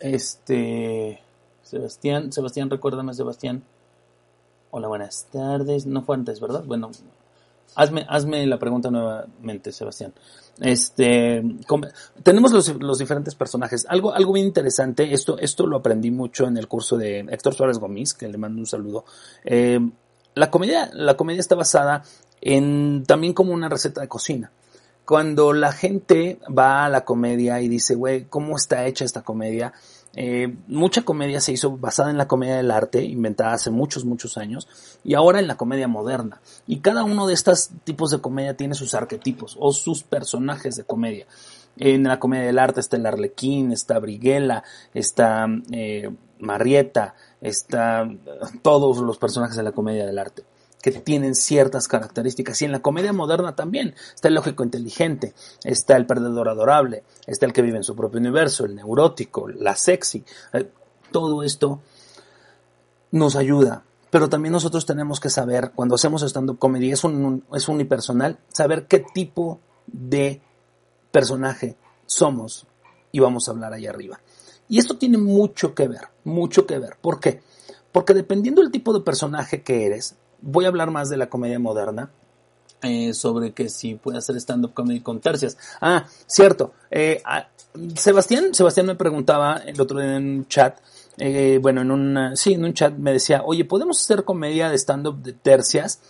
[0.00, 1.20] Este...
[1.62, 3.64] Sebastián, Sebastián, recuérdame, Sebastián.
[4.76, 5.86] Hola, buenas tardes.
[5.86, 6.64] No fue antes, ¿verdad?
[6.66, 6.90] Bueno,
[7.76, 10.12] hazme, hazme la pregunta nuevamente, Sebastián.
[10.60, 11.44] Este,
[12.24, 13.86] tenemos los, diferentes personajes.
[13.88, 17.78] Algo, algo bien interesante, esto, esto lo aprendí mucho en el curso de Héctor Suárez
[17.78, 19.04] Gómez, que le mando un saludo.
[19.44, 19.78] Eh,
[20.34, 22.02] la comedia, la comedia está basada
[22.40, 24.50] en también como una receta de cocina.
[25.04, 29.72] Cuando la gente va a la comedia y dice, güey, ¿cómo está hecha esta comedia?
[30.16, 34.36] Eh, mucha comedia se hizo basada en la comedia del arte, inventada hace muchos, muchos
[34.36, 34.68] años,
[35.02, 36.40] y ahora en la comedia moderna.
[36.66, 40.84] Y cada uno de estos tipos de comedia tiene sus arquetipos o sus personajes de
[40.84, 41.26] comedia.
[41.76, 48.08] En la comedia del arte está el Arlequín, está Briguela, está eh, Marieta, está
[48.62, 50.44] todos los personajes de la comedia del arte
[50.84, 52.60] que tienen ciertas características.
[52.60, 55.32] Y en la comedia moderna también está el lógico inteligente,
[55.64, 59.76] está el perdedor adorable, está el que vive en su propio universo, el neurótico, la
[59.76, 60.22] sexy.
[60.52, 60.70] Eh,
[61.10, 61.80] todo esto
[63.12, 63.82] nos ayuda.
[64.10, 68.86] Pero también nosotros tenemos que saber, cuando hacemos stand-up comedy, es, un, es unipersonal, saber
[68.86, 70.42] qué tipo de
[71.10, 72.66] personaje somos
[73.10, 74.20] y vamos a hablar ahí arriba.
[74.68, 76.98] Y esto tiene mucho que ver, mucho que ver.
[77.00, 77.40] ¿Por qué?
[77.90, 81.58] Porque dependiendo del tipo de personaje que eres, voy a hablar más de la comedia
[81.58, 82.10] moderna.
[82.84, 85.56] Eh, sobre que si puede hacer stand-up comedy con tercias.
[85.80, 86.74] Ah, cierto.
[86.90, 87.48] Eh, ah,
[87.96, 90.78] Sebastián, Sebastián me preguntaba el otro día en un chat,
[91.16, 94.76] eh, bueno, en un, sí, en un chat me decía, oye, ¿podemos hacer comedia de
[94.76, 96.00] stand-up de tercias?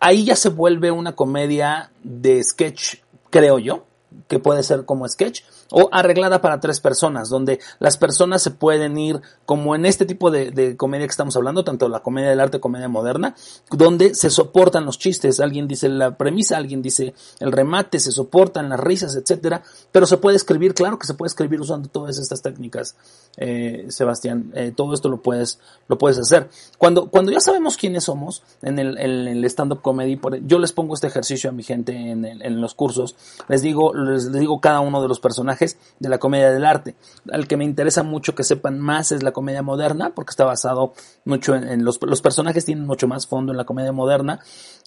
[0.00, 2.96] ahí ya se vuelve una comedia de sketch,
[3.30, 3.84] creo yo,
[4.26, 8.98] que puede ser como sketch, o arreglada para tres personas, donde las personas se pueden
[8.98, 12.60] ir, como en este tipo de, comedia que estamos hablando, tanto la comedia del arte,
[12.60, 13.34] comedia moderna,
[13.70, 18.68] donde se soportan los chistes, alguien dice la premisa, alguien dice el remate, se soportan
[18.68, 22.42] las risas, etcétera, pero se puede escribir, claro que se puede escribir usando todas estas
[22.42, 22.96] técnicas,
[23.36, 26.48] eh, Sebastián, eh, todo esto lo puedes, lo puedes hacer.
[26.78, 31.06] Cuando, cuando ya sabemos quiénes somos en el, el stand-up comedy, yo les pongo este
[31.06, 33.16] ejercicio a mi gente en, en los cursos,
[33.48, 35.55] les digo, les digo cada uno de los personajes,
[35.98, 36.96] de la comedia del arte.
[37.30, 40.92] Al que me interesa mucho que sepan más es la comedia moderna, porque está basado
[41.24, 44.40] mucho en, los, los, personajes tienen mucho más fondo en la comedia moderna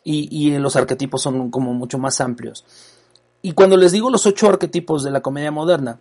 [0.04, 2.66] y, y los arquetipos son como mucho más amplios.
[3.42, 6.00] Y cuando les digo los ocho arquetipos de la comedia moderna,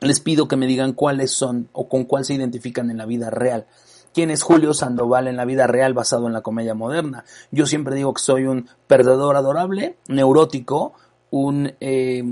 [0.00, 3.30] les pido que me digan cuáles son o con cuál se identifican en la vida
[3.30, 3.66] real.
[4.12, 7.24] ¿Quién es Julio Sandoval en la vida real basado en la comedia moderna?
[7.50, 10.94] Yo siempre digo que soy un perdedor adorable, neurótico,
[11.30, 12.24] un eh,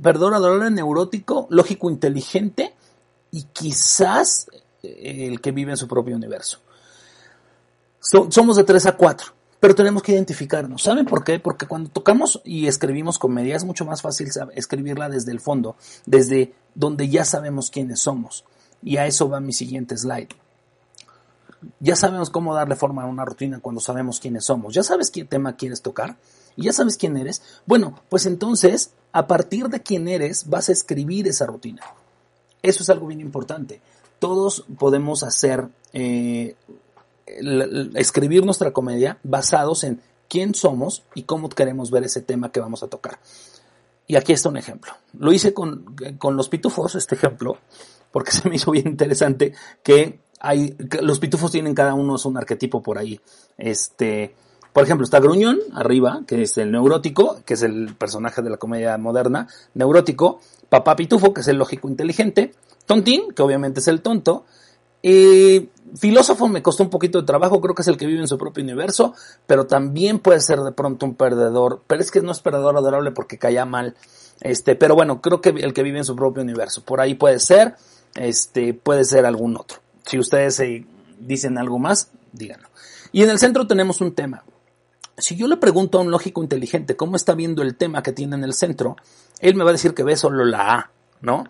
[0.00, 2.74] perdón, adorable, neurótico, lógico, inteligente
[3.30, 4.46] y quizás
[4.82, 6.60] eh, el que vive en su propio universo.
[8.00, 10.82] somos de 3 a 4, pero tenemos que identificarnos.
[10.82, 11.38] ¿Saben por qué?
[11.38, 15.76] Porque cuando tocamos y escribimos comedia es mucho más fácil escribirla desde el fondo,
[16.06, 18.44] desde donde ya sabemos quiénes somos.
[18.82, 20.30] Y a eso va mi siguiente slide.
[21.78, 24.74] Ya sabemos cómo darle forma a una rutina cuando sabemos quiénes somos.
[24.74, 26.16] Ya sabes qué tema quieres tocar
[26.56, 27.42] y ya sabes quién eres.
[27.66, 31.82] Bueno, pues entonces a partir de quién eres, vas a escribir esa rutina.
[32.62, 33.80] Eso es algo bien importante.
[34.18, 36.54] Todos podemos hacer, eh,
[37.94, 42.82] escribir nuestra comedia basados en quién somos y cómo queremos ver ese tema que vamos
[42.82, 43.18] a tocar.
[44.06, 44.92] Y aquí está un ejemplo.
[45.18, 47.58] Lo hice con, con los pitufos, este ejemplo,
[48.10, 52.82] porque se me hizo bien interesante que hay, los pitufos tienen cada uno un arquetipo
[52.82, 53.20] por ahí.
[53.56, 54.34] Este,
[54.72, 58.56] por ejemplo, está Gruñón, arriba, que es el neurótico, que es el personaje de la
[58.56, 62.54] comedia moderna, neurótico, Papá Pitufo, que es el lógico inteligente,
[62.86, 64.44] Tontín, que obviamente es el tonto,
[65.02, 68.28] y filósofo me costó un poquito de trabajo, creo que es el que vive en
[68.28, 69.14] su propio universo,
[69.46, 73.10] pero también puede ser de pronto un perdedor, pero es que no es perdedor adorable
[73.10, 73.94] porque caía mal,
[74.40, 77.40] este, pero bueno, creo que el que vive en su propio universo, por ahí puede
[77.40, 77.74] ser,
[78.14, 79.78] este, puede ser algún otro.
[80.06, 80.86] Si ustedes se
[81.18, 82.68] dicen algo más, díganlo.
[83.12, 84.44] Y en el centro tenemos un tema.
[85.22, 88.34] Si yo le pregunto a un lógico inteligente cómo está viendo el tema que tiene
[88.34, 88.96] en el centro,
[89.38, 91.44] él me va a decir que ve solo la A, ¿no?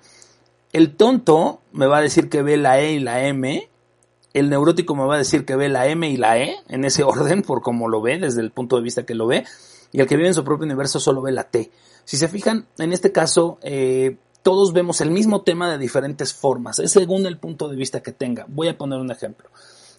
[0.74, 3.70] El tonto me va a decir que ve la E y la M.
[4.34, 7.02] El neurótico me va a decir que ve la M y la E en ese
[7.02, 9.46] orden, por cómo lo ve, desde el punto de vista que lo ve.
[9.90, 11.70] Y el que vive en su propio universo solo ve la T.
[12.04, 16.78] Si se fijan, en este caso, eh, todos vemos el mismo tema de diferentes formas.
[16.78, 18.44] Es según el punto de vista que tenga.
[18.48, 19.48] Voy a poner un ejemplo.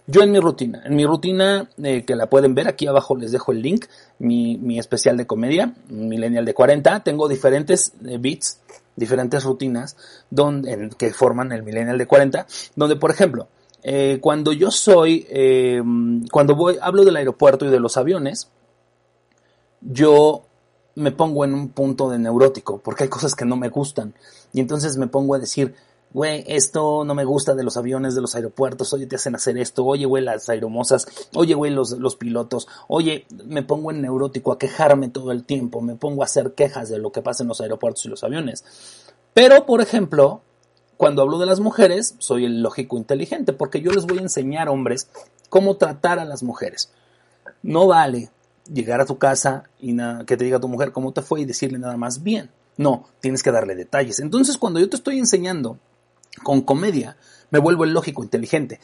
[0.06, 3.32] Yo en mi rutina, en mi rutina eh, que la pueden ver, aquí abajo les
[3.32, 3.86] dejo el link,
[4.20, 8.60] mi, mi especial de comedia, Millennial de 40, tengo diferentes eh, beats,
[8.96, 9.96] diferentes rutinas
[10.30, 13.48] donde, que forman el Millennial de 40, donde por ejemplo,
[13.84, 15.82] eh, cuando yo soy, eh,
[16.32, 18.50] cuando voy, hablo del aeropuerto y de los aviones,
[19.82, 20.46] yo
[20.96, 24.14] me pongo en un punto de neurótico, porque hay cosas que no me gustan.
[24.54, 25.76] Y entonces me pongo a decir,
[26.14, 29.58] güey, esto no me gusta de los aviones, de los aeropuertos, oye, te hacen hacer
[29.58, 34.52] esto, oye, güey, las aeromosas, oye, güey, los, los pilotos, oye, me pongo en neurótico
[34.52, 37.50] a quejarme todo el tiempo, me pongo a hacer quejas de lo que pasa en
[37.50, 38.64] los aeropuertos y los aviones.
[39.34, 40.42] Pero, por ejemplo,
[40.98, 44.70] cuando hablo de las mujeres, soy el lógico inteligente, porque yo les voy a enseñar,
[44.70, 45.10] hombres,
[45.50, 46.92] cómo tratar a las mujeres.
[47.64, 48.30] No vale
[48.72, 51.80] llegar a tu casa y que te diga tu mujer cómo te fue y decirle
[51.80, 52.52] nada más bien.
[52.78, 54.20] No, tienes que darle detalles.
[54.20, 55.78] Entonces, cuando yo te estoy enseñando
[56.42, 57.18] con comedia,
[57.52, 58.80] me vuelvo el lógico inteligente.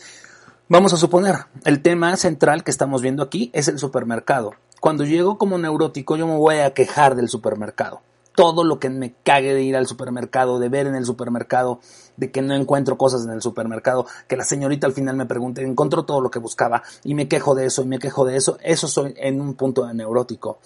[0.67, 1.35] Vamos a suponer,
[1.65, 4.51] el tema central que estamos viendo aquí es el supermercado.
[4.79, 8.01] Cuando llego como neurótico, yo me voy a quejar del supermercado
[8.39, 11.81] todo lo que me cague de ir al supermercado, de ver en el supermercado,
[12.15, 15.62] de que no encuentro cosas en el supermercado, que la señorita al final me pregunte,
[15.62, 18.57] encontró todo lo que buscaba y me quejo de eso y me quejo de eso,
[18.63, 20.59] eso soy en un punto de neurótico.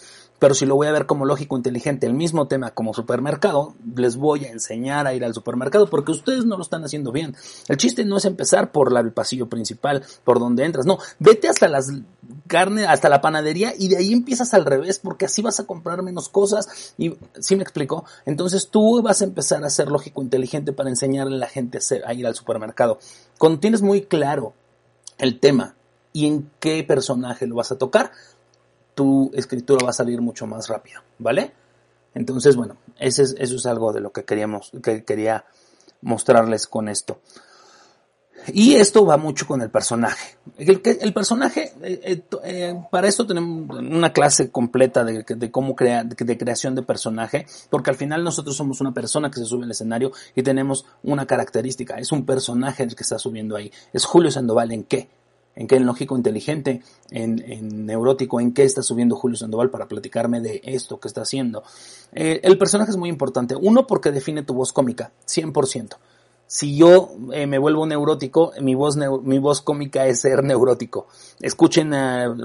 [0.43, 4.17] Pero si lo voy a ver como lógico inteligente, el mismo tema como supermercado, les
[4.17, 7.33] voy a enseñar a ir al supermercado porque ustedes no lo están haciendo bien.
[7.69, 11.69] El chiste no es empezar por el pasillo principal, por donde entras, no, vete hasta
[11.69, 11.93] las
[12.47, 16.03] carne, hasta la panadería y de ahí empiezas al revés porque así vas a comprar
[16.03, 18.03] menos cosas y ¿sí me explico?
[18.25, 22.09] Entonces tú vas a empezar a ser lógico inteligente para enseñarle a la gente a,
[22.09, 22.99] a ir al supermercado.
[23.37, 24.51] Cuando tienes muy claro
[25.19, 25.77] el tema
[26.11, 28.11] y en qué personaje lo vas a tocar,
[28.93, 31.53] tu escritura va a salir mucho más rápido, ¿vale?
[32.13, 35.45] Entonces, bueno, eso es, eso es algo de lo que queríamos, que quería
[36.01, 37.19] mostrarles con esto.
[38.51, 40.37] Y esto va mucho con el personaje.
[40.57, 46.25] El, personaje, eh, eh, eh, para esto tenemos una clase completa de, cómo crear, de,
[46.25, 49.71] de, creación de personaje, porque al final nosotros somos una persona que se sube al
[49.71, 53.71] escenario y tenemos una característica, es un personaje el que está subiendo ahí.
[53.93, 55.09] Es Julio Sandoval en qué?
[55.55, 59.87] En qué en lógico inteligente, en, en, neurótico, en qué está subiendo Julio Sandoval para
[59.87, 61.63] platicarme de esto que está haciendo.
[62.11, 63.55] Eh, el personaje es muy importante.
[63.55, 65.97] Uno, porque define tu voz cómica, 100%.
[66.45, 71.07] Si yo eh, me vuelvo neurótico, mi voz, mi voz cómica es ser neurótico.
[71.39, 71.91] Escuchen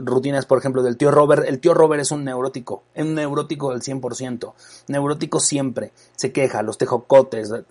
[0.06, 1.44] rutinas, por ejemplo, del tío Robert.
[1.46, 4.54] El tío Robert es un neurótico, es un neurótico del 100%.
[4.86, 5.92] Neurótico siempre.
[6.16, 7.64] Se queja, los tejocotes, la,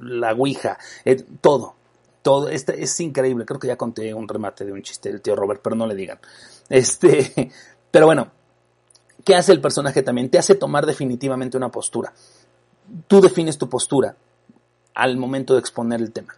[0.00, 1.79] la ouija, eh, todo
[2.22, 5.36] todo, este es increíble, creo que ya conté un remate de un chiste del tío
[5.36, 6.18] Robert, pero no le digan.
[6.68, 7.50] Este,
[7.90, 8.30] pero bueno,
[9.24, 10.30] ¿qué hace el personaje también?
[10.30, 12.12] Te hace tomar definitivamente una postura.
[13.06, 14.16] Tú defines tu postura
[14.94, 16.34] al momento de exponer el tema.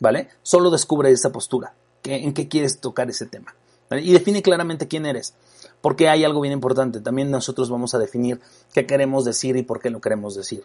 [0.00, 0.28] ¿Vale?
[0.42, 3.54] Solo descubre esa postura, en qué quieres tocar ese tema.
[3.90, 5.34] Y define claramente quién eres.
[5.80, 7.00] Porque hay algo bien importante.
[7.00, 8.40] También nosotros vamos a definir
[8.72, 10.64] qué queremos decir y por qué lo queremos decir.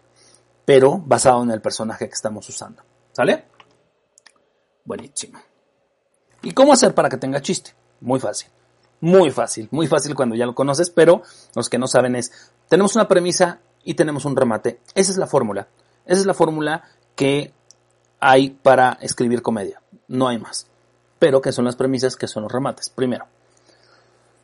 [0.66, 2.84] Pero basado en el personaje que estamos usando.
[3.12, 3.46] ¿Sale?
[4.88, 5.38] Buenísimo.
[6.42, 7.76] ¿Y cómo hacer para que tenga chiste?
[8.00, 8.48] Muy fácil.
[9.02, 11.22] Muy fácil, muy fácil cuando ya lo conoces, pero
[11.54, 12.32] los que no saben es,
[12.70, 14.80] tenemos una premisa y tenemos un remate.
[14.96, 15.68] Esa es la fórmula.
[16.06, 17.54] Esa es la fórmula que
[18.22, 19.82] hay para escribir comedia.
[20.08, 20.68] No hay más.
[21.20, 22.16] Pero, ¿qué son las premisas?
[22.16, 22.90] ¿Qué son los remates?
[22.90, 23.28] Primero,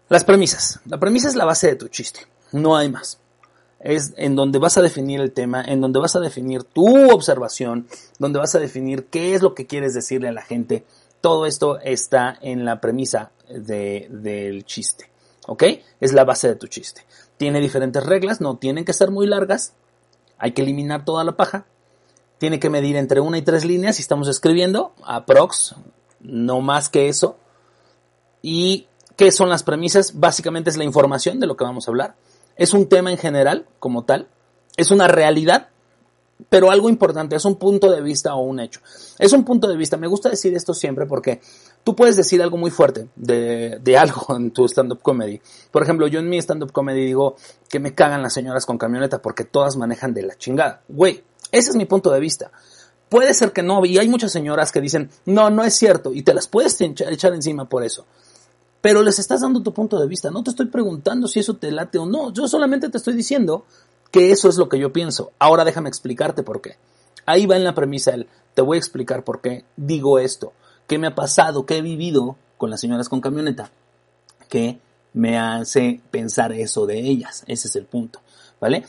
[0.09, 0.81] las premisas.
[0.85, 2.27] La premisa es la base de tu chiste.
[2.51, 3.17] No hay más
[3.83, 7.87] es en donde vas a definir el tema, en donde vas a definir tu observación,
[8.17, 10.85] donde vas a definir qué es lo que quieres decirle a la gente.
[11.19, 15.09] Todo esto está en la premisa de, del chiste.
[15.47, 15.63] ¿Ok?
[15.99, 17.05] Es la base de tu chiste.
[17.35, 19.73] Tiene diferentes reglas, no tienen que ser muy largas.
[20.37, 21.65] Hay que eliminar toda la paja.
[22.37, 25.75] Tiene que medir entre una y tres líneas si estamos escribiendo, aprox,
[26.21, 27.37] no más que eso.
[28.41, 30.19] ¿Y qué son las premisas?
[30.19, 32.15] Básicamente es la información de lo que vamos a hablar
[32.55, 34.27] es un tema en general, como tal,
[34.77, 35.69] es una realidad,
[36.49, 38.81] pero algo importante, es un punto de vista o un hecho.
[39.17, 41.41] Es un punto de vista, me gusta decir esto siempre porque
[41.83, 45.41] tú puedes decir algo muy fuerte de, de algo en tu stand-up comedy.
[45.71, 47.35] Por ejemplo, yo en mi stand-up comedy digo
[47.69, 50.81] que me cagan las señoras con camioneta porque todas manejan de la chingada.
[50.87, 52.51] Güey, ese es mi punto de vista.
[53.09, 56.23] Puede ser que no, y hay muchas señoras que dicen, no, no es cierto, y
[56.23, 58.05] te las puedes echar encima por eso
[58.83, 60.29] pero les estás dando tu punto de vista.
[60.29, 62.33] No te estoy preguntando si eso te late o no.
[62.33, 63.63] Yo solamente te estoy diciendo
[64.11, 65.31] que eso es lo que yo pienso.
[65.39, 66.75] Ahora déjame explicarte por qué.
[67.25, 70.51] Ahí va en la premisa el, te voy a explicar por qué digo esto.
[70.85, 71.65] ¿Qué me ha pasado?
[71.65, 73.71] ¿Qué he vivido con las señoras con camioneta?
[74.49, 74.81] Que
[75.13, 77.45] me hace pensar eso de ellas.
[77.47, 78.19] Ese es el punto.
[78.59, 78.83] ¿Vale?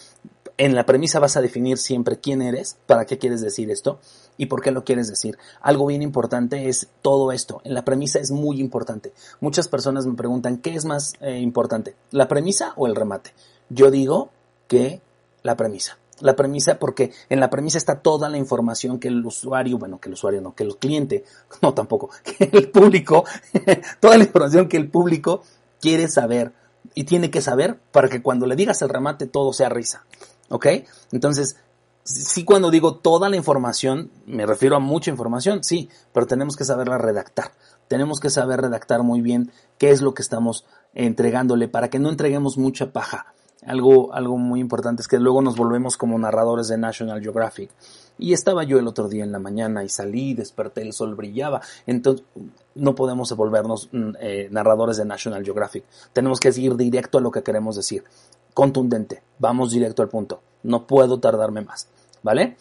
[0.57, 3.99] en la premisa vas a definir siempre quién eres, para qué quieres decir esto
[4.37, 5.39] y por qué lo quieres decir.
[5.61, 7.61] Algo bien importante es todo esto.
[7.65, 9.13] La premisa es muy importante.
[9.41, 11.95] Muchas personas me preguntan, ¿qué es más eh, importante?
[12.11, 13.35] ¿La premisa o el remate?
[13.69, 14.31] Yo digo
[14.69, 15.01] que
[15.43, 15.99] la premisa.
[16.21, 20.09] La premisa porque en la premisa está toda la información que el usuario, bueno, que
[20.09, 21.25] el usuario no, que el cliente,
[21.63, 23.25] no tampoco, que el público,
[24.01, 25.43] toda la información que el público
[25.81, 26.53] quiere saber
[26.95, 30.05] y tiene que saber para que cuando le digas el remate todo sea risa.
[30.51, 30.67] ¿Ok?
[31.11, 31.57] Entonces,
[32.05, 36.65] sí cuando digo toda la información, me refiero a mucha información, sí, pero tenemos que
[36.65, 37.53] saberla redactar.
[37.89, 42.09] Tenemos que saber redactar muy bien qué es lo que estamos entregándole para que no
[42.09, 43.35] entreguemos mucha paja.
[43.67, 47.71] Algo, algo muy importante es que luego nos volvemos como narradores de National Geographic.
[48.19, 51.63] Y estaba yo el otro día en la mañana y salí, desperté, el sol brillaba.
[51.87, 52.27] Entonces,
[52.75, 55.85] no podemos volvernos mm, eh, narradores de National Geographic.
[56.13, 58.05] Tenemos que ir directo a lo que queremos decir.
[58.53, 59.23] Contundente.
[59.39, 60.43] Vamos directo al punto.
[60.63, 61.89] No puedo tardarme más.
[62.25, 62.57] ¿Vale?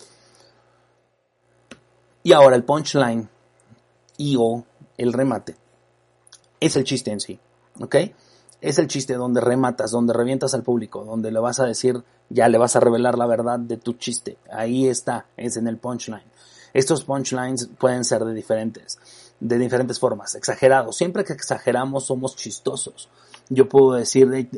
[2.21, 3.27] Y ahora el punchline
[4.17, 4.63] y o
[4.97, 5.55] el remate
[6.59, 7.39] es el chiste en sí.
[7.79, 7.95] ¿Ok?
[8.63, 12.47] es el chiste donde rematas, donde revientas al público, donde le vas a decir, ya
[12.47, 14.37] le vas a revelar la verdad de tu chiste.
[14.49, 16.23] Ahí está, es en el punchline.
[16.73, 18.97] Estos punchlines pueden ser de diferentes,
[19.41, 20.95] de diferentes formas, exagerados.
[20.95, 23.09] Siempre que exageramos somos chistosos.
[23.49, 24.49] Yo puedo decir, eh,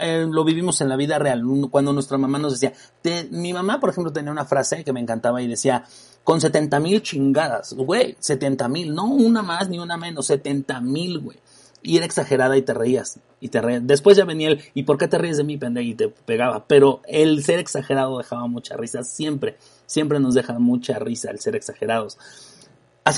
[0.00, 2.72] eh, lo vivimos en la vida real, cuando nuestra mamá nos decía,
[3.30, 5.84] mi mamá, por ejemplo, tenía una frase que me encantaba y decía,
[6.24, 11.18] con 70 mil chingadas, güey, 70 mil, no una más ni una menos, 70 mil,
[11.20, 11.38] güey
[11.82, 13.18] y era exagerada y te reías.
[13.40, 13.82] Y te reías.
[13.86, 15.86] Después ya venía el, ¿y por qué te ríes de mí, pendejo?
[15.86, 16.66] Y te pegaba.
[16.66, 19.04] Pero el ser exagerado dejaba mucha risa.
[19.04, 19.56] Siempre,
[19.86, 22.18] siempre nos deja mucha risa el ser exagerados.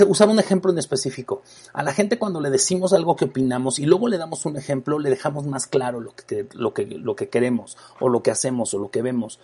[0.06, 1.42] Usar un ejemplo en específico.
[1.72, 4.98] A la gente cuando le decimos algo que opinamos y luego le damos un ejemplo,
[4.98, 8.72] le dejamos más claro lo que, lo que, lo que queremos, o lo que hacemos,
[8.74, 9.40] o lo que vemos.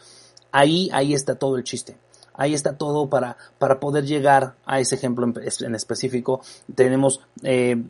[0.53, 1.97] Ahí, ahí está todo el chiste.
[2.35, 6.43] Ahí está todo para, para poder llegar a ese ejemplo en, específico.
[6.75, 7.83] Tenemos, eh,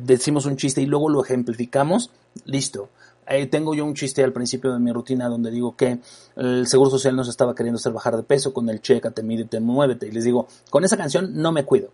[0.00, 2.10] decimos un chiste y luego lo ejemplificamos.
[2.44, 2.88] Listo.
[3.28, 6.00] Eh, tengo yo un chiste al principio de mi rutina donde digo que
[6.34, 10.08] el Seguro Social nos estaba queriendo hacer bajar de peso con el te mídete, muévete.
[10.08, 11.90] Y les digo, con esa canción no me cuido.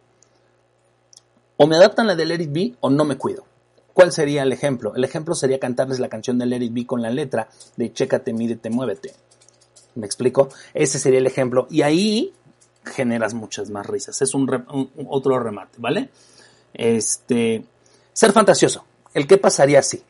[1.59, 3.45] O me adaptan la de Let It Be o no me cuido.
[3.93, 4.95] ¿Cuál sería el ejemplo?
[4.95, 8.33] El ejemplo sería cantarles la canción de Let It Be con la letra de Chécate,
[8.33, 9.13] mídete, muévete.
[9.97, 10.49] ¿Me explico?
[10.73, 11.67] Ese sería el ejemplo.
[11.69, 12.33] Y ahí
[12.85, 14.23] generas muchas más risas.
[14.23, 14.49] Es un,
[15.09, 16.11] otro remate, ¿vale?
[16.73, 17.65] Este,
[18.13, 18.85] ser fantasioso.
[19.13, 20.05] El qué pasaría si.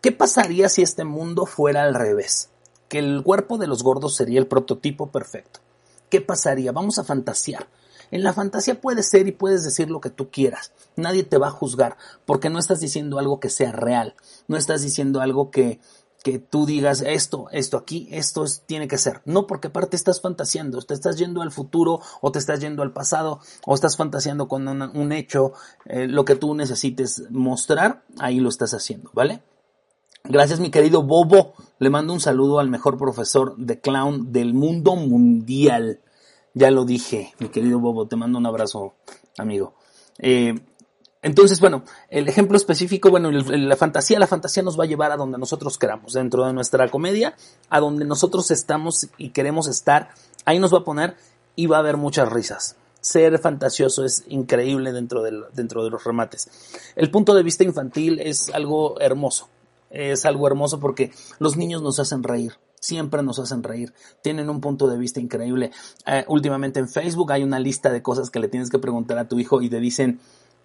[0.00, 2.48] ¿Qué pasaría si este mundo fuera al revés?
[2.88, 5.60] Que el cuerpo de los gordos sería el prototipo perfecto.
[6.08, 6.72] ¿Qué pasaría?
[6.72, 7.66] Vamos a fantasear.
[8.12, 10.72] En la fantasía puedes ser y puedes decir lo que tú quieras.
[10.96, 11.96] Nadie te va a juzgar
[12.26, 14.14] porque no estás diciendo algo que sea real.
[14.46, 15.80] No estás diciendo algo que,
[16.22, 19.22] que tú digas esto, esto aquí, esto tiene que ser.
[19.24, 22.92] No porque aparte estás fantaseando, te estás yendo al futuro o te estás yendo al
[22.92, 25.52] pasado o estás fantaseando con un hecho,
[25.86, 29.42] eh, lo que tú necesites mostrar, ahí lo estás haciendo, ¿vale?
[30.24, 34.94] Gracias mi querido Bobo, le mando un saludo al mejor profesor de clown del mundo
[34.96, 36.00] mundial.
[36.54, 38.94] Ya lo dije, mi querido Bobo, te mando un abrazo,
[39.38, 39.74] amigo.
[40.18, 40.54] Eh,
[41.22, 45.16] entonces, bueno, el ejemplo específico, bueno, la fantasía, la fantasía nos va a llevar a
[45.16, 47.36] donde nosotros queramos, dentro de nuestra comedia,
[47.70, 50.10] a donde nosotros estamos y queremos estar,
[50.44, 51.16] ahí nos va a poner
[51.54, 52.76] y va a haber muchas risas.
[53.00, 56.50] Ser fantasioso es increíble dentro de, dentro de los remates.
[56.96, 59.48] El punto de vista infantil es algo hermoso,
[59.90, 64.60] es algo hermoso porque los niños nos hacen reír siempre nos hacen reír, tienen un
[64.60, 65.70] punto de vista increíble.
[66.04, 69.28] Eh, últimamente en Facebook hay una lista de cosas que le tienes que preguntar a
[69.28, 70.18] tu hijo y te dicen,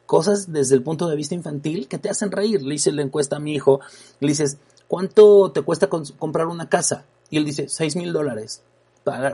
[0.07, 2.63] cosas desde el punto de vista infantil que te hacen reír.
[2.63, 3.79] Le hice la encuesta a mi hijo,
[4.19, 4.57] le dices,
[4.87, 7.05] ¿cuánto te cuesta comprar una casa?
[7.29, 8.63] Y él dice, seis mil dólares.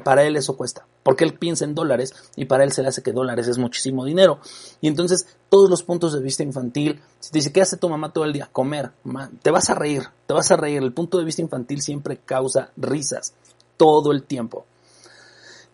[0.03, 3.01] Para, él eso cuesta, porque él piensa en dólares y para él se le hace
[3.01, 4.39] que dólares es muchísimo dinero.
[4.82, 8.13] Y entonces todos los puntos de vista infantil, si te dice, ¿qué hace tu mamá
[8.13, 8.49] todo el día?
[8.51, 8.91] Comer.
[9.41, 10.84] Te vas a reír, te vas a reír.
[10.84, 13.34] El punto de vista infantil siempre causa risas,
[13.76, 14.65] todo el tiempo.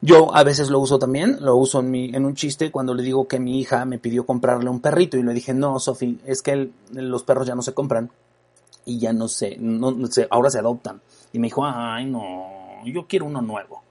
[0.01, 3.03] Yo a veces lo uso también, lo uso en, mi, en un chiste cuando le
[3.03, 6.41] digo que mi hija me pidió comprarle un perrito y le dije, no, Sofi, es
[6.41, 8.09] que los perros ya no se compran
[8.85, 9.93] y ya no sé, no,
[10.29, 11.01] ahora se adoptan.
[11.33, 13.83] Y me dijo, ay, no, yo quiero uno nuevo.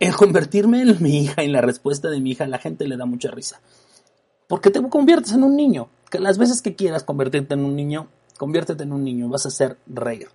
[0.00, 3.04] El convertirme en mi hija, en la respuesta de mi hija, la gente le da
[3.04, 3.60] mucha risa.
[4.48, 5.90] Porque te conviertes en un niño.
[6.10, 9.50] Que las veces que quieras convertirte en un niño, conviértete en un niño, vas a
[9.50, 10.28] ser reír.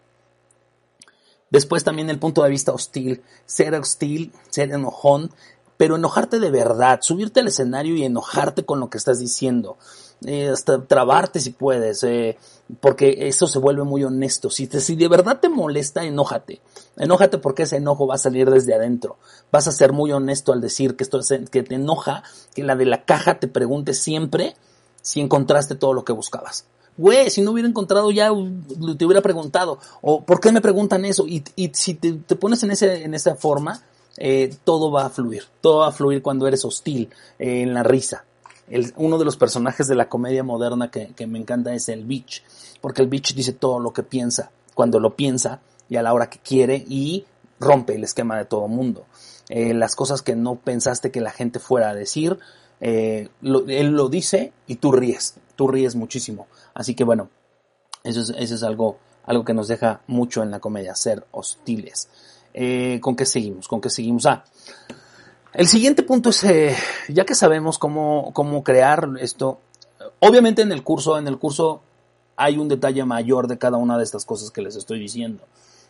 [1.49, 5.31] Después también el punto de vista hostil, ser hostil, ser enojón,
[5.77, 9.77] pero enojarte de verdad, subirte al escenario y enojarte con lo que estás diciendo,
[10.25, 12.37] eh, hasta trabarte si puedes, eh,
[12.79, 14.49] porque eso se vuelve muy honesto.
[14.49, 16.61] Si, si de verdad te molesta, enójate.
[16.97, 19.17] Enójate porque ese enojo va a salir desde adentro.
[19.51, 21.19] Vas a ser muy honesto al decir que, esto,
[21.51, 22.23] que te enoja,
[22.53, 24.55] que la de la caja te pregunte siempre
[25.01, 26.65] si encontraste todo lo que buscabas.
[26.97, 28.29] Güey, si no hubiera encontrado ya
[28.97, 29.79] te hubiera preguntado.
[30.01, 31.27] O ¿por qué me preguntan eso?
[31.27, 33.81] Y, y si te, te, pones en, ese, en esa forma,
[34.17, 35.43] eh, todo va a fluir.
[35.61, 37.09] Todo va a fluir cuando eres hostil,
[37.39, 38.25] eh, en la risa.
[38.95, 42.43] Uno de los personajes de la comedia moderna que, me encanta es el Beach.
[42.81, 46.29] Porque el Beach dice todo lo que piensa, cuando lo piensa y a la hora
[46.29, 47.25] que quiere y
[47.59, 49.05] rompe el esquema de todo mundo.
[49.49, 52.39] Eh, las cosas que no pensaste que la gente fuera a decir,
[52.79, 56.47] él lo dice y tú ríes, tú ríes muchísimo.
[56.73, 57.29] Así que bueno,
[58.03, 62.09] eso es, eso es algo, algo que nos deja mucho en la comedia, ser hostiles.
[62.57, 63.67] Eh, ¿Con qué seguimos?
[63.67, 64.25] ¿Con qué seguimos?
[64.25, 64.45] Ah,
[65.53, 66.73] el siguiente punto es, eh,
[67.09, 69.59] ya que sabemos cómo, cómo crear esto,
[70.19, 71.81] obviamente en el curso, en el curso
[72.37, 75.43] hay un detalle mayor de cada una de estas cosas que les estoy diciendo.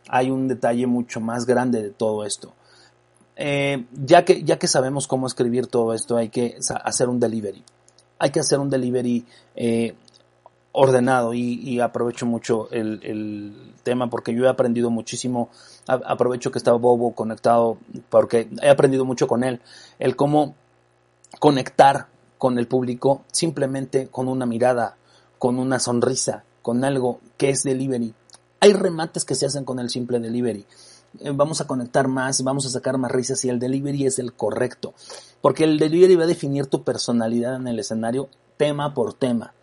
[0.10, 2.52] Hay un detalle mucho más grande de todo esto.
[3.36, 7.64] Eh, ya, que, ya que sabemos cómo escribir todo esto, hay que hacer un delivery.
[8.18, 9.24] Hay que hacer un delivery
[10.76, 15.50] ordenado y, aprovecho mucho el, tema porque yo he aprendido muchísimo,
[15.88, 17.78] aprovecho que estaba Bobo conectado
[18.10, 19.62] porque he aprendido mucho con él,
[20.00, 20.56] el cómo
[21.40, 22.08] conectar
[22.40, 24.98] con el público simplemente con una mirada,
[25.38, 28.14] con una sonrisa, con algo que es delivery.
[28.60, 30.66] Hay remates que se hacen con el simple delivery.
[31.20, 34.34] Eh, vamos a conectar más, vamos a sacar más risas y el delivery es el
[34.34, 34.94] correcto.
[35.42, 39.54] Porque el delivery va a definir tu personalidad en el escenario tema por tema.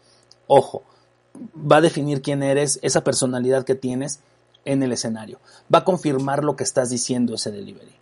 [0.46, 0.84] Ojo,
[1.54, 4.20] va a definir quién eres, esa personalidad que tienes
[4.64, 5.40] en el escenario.
[5.72, 7.96] Va a confirmar lo que estás diciendo ese delivery.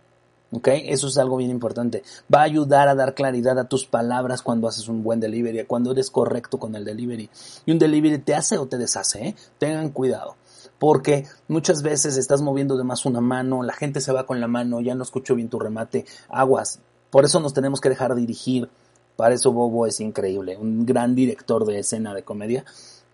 [0.53, 0.67] ¿Ok?
[0.67, 2.03] Eso es algo bien importante.
[2.33, 5.91] Va a ayudar a dar claridad a tus palabras cuando haces un buen delivery, cuando
[5.91, 7.29] eres correcto con el delivery.
[7.65, 9.35] Y un delivery te hace o te deshace, ¿eh?
[9.57, 10.35] Tengan cuidado.
[10.77, 14.47] Porque muchas veces estás moviendo de más una mano, la gente se va con la
[14.47, 16.79] mano, ya no escucho bien tu remate, aguas.
[17.11, 18.69] Por eso nos tenemos que dejar dirigir.
[19.15, 22.65] Para eso Bobo es increíble, un gran director de escena de comedia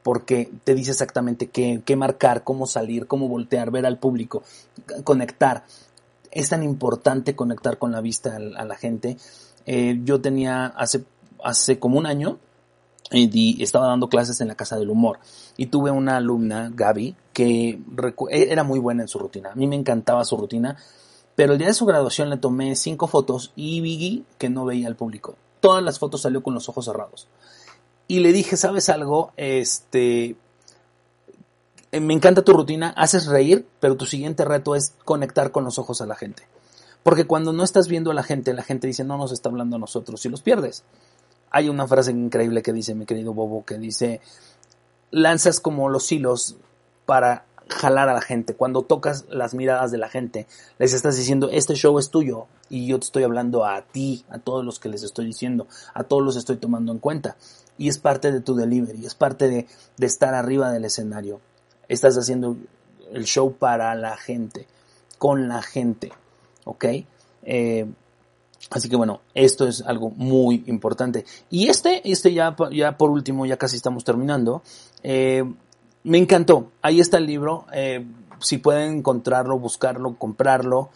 [0.07, 4.41] porque te dice exactamente qué, marcar, cómo salir, cómo voltear, ver al público,
[5.03, 5.65] conectar.
[6.31, 9.17] Es tan importante conectar con la vista a, la gente.
[9.65, 11.03] Eh, yo tenía hace,
[11.43, 12.39] hace como un año,
[13.11, 15.19] y estaba dando clases en la Casa del Humor
[15.57, 17.81] y tuve una alumna, Gaby, que
[18.29, 19.51] e, era muy buena en su rutina.
[19.51, 20.77] A mí me encantaba su rutina,
[21.35, 24.87] pero el día de su graduación le tomé cinco fotos y vi que no veía
[24.87, 25.35] al público.
[25.59, 27.27] Todas las fotos salió con los ojos cerrados
[28.07, 29.33] y le dije, ¿sabes algo?
[29.35, 30.35] Este,
[31.91, 35.79] eh, me encanta tu rutina, haces reír, pero tu siguiente reto es conectar con los
[35.79, 36.43] ojos a la gente.
[37.03, 39.77] Porque cuando no estás viendo a la gente, la gente dice, no nos está hablando
[39.77, 40.83] a nosotros y los pierdes.
[41.49, 44.19] Hay una frase increíble que dice mi querido Bobo, que dice,
[45.11, 46.57] lanzas como los hilos
[47.05, 48.55] para jalar a la gente.
[48.55, 50.47] Cuando tocas las miradas de la gente,
[50.77, 54.39] les estás diciendo, este show es tuyo y yo te estoy hablando a ti, a
[54.39, 57.37] todos los que les estoy diciendo, a todos los estoy tomando en cuenta
[57.77, 59.67] y es parte de tu delivery, es parte de,
[60.05, 61.39] estar arriba del escenario.
[61.87, 62.57] Estás haciendo
[63.13, 64.67] el show para la gente,
[65.17, 66.11] con la gente,
[66.65, 66.85] ¿ok?
[67.43, 67.85] Eh,
[68.69, 71.25] así que bueno, esto es algo muy importante.
[71.49, 74.63] Y este, este ya, ya por último, ya casi estamos terminando.
[75.03, 75.43] Eh,
[76.07, 76.71] me encantó.
[76.81, 77.65] Ahí está el libro.
[77.73, 78.05] Eh,
[78.39, 80.89] si pueden encontrarlo, buscarlo, comprarlo,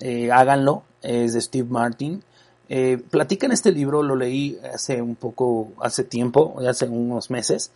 [0.00, 0.82] eh, háganlo.
[1.02, 2.22] Es de Steve Martin.
[2.68, 7.70] Eh, platica en este libro, lo leí hace un poco, hace tiempo, hace unos meses.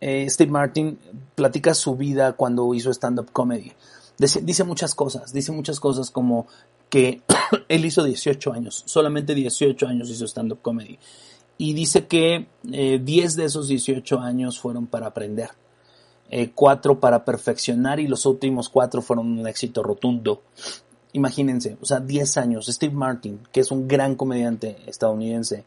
[0.00, 0.98] Eh, Steve Martin
[1.34, 3.72] platica su vida cuando hizo stand-up comedy.
[4.16, 6.46] Dice, muchas cosas, dice muchas cosas como
[6.88, 7.22] que
[7.68, 10.98] él hizo 18 años, solamente 18 años hizo stand-up comedy.
[11.58, 15.50] Y dice que eh, 10 de esos 18 años fueron para aprender,
[16.30, 20.42] eh, 4 para perfeccionar y los últimos 4 fueron un éxito rotundo.
[21.12, 25.64] Imagínense, o sea, 10 años, Steve Martin, que es un gran comediante estadounidense,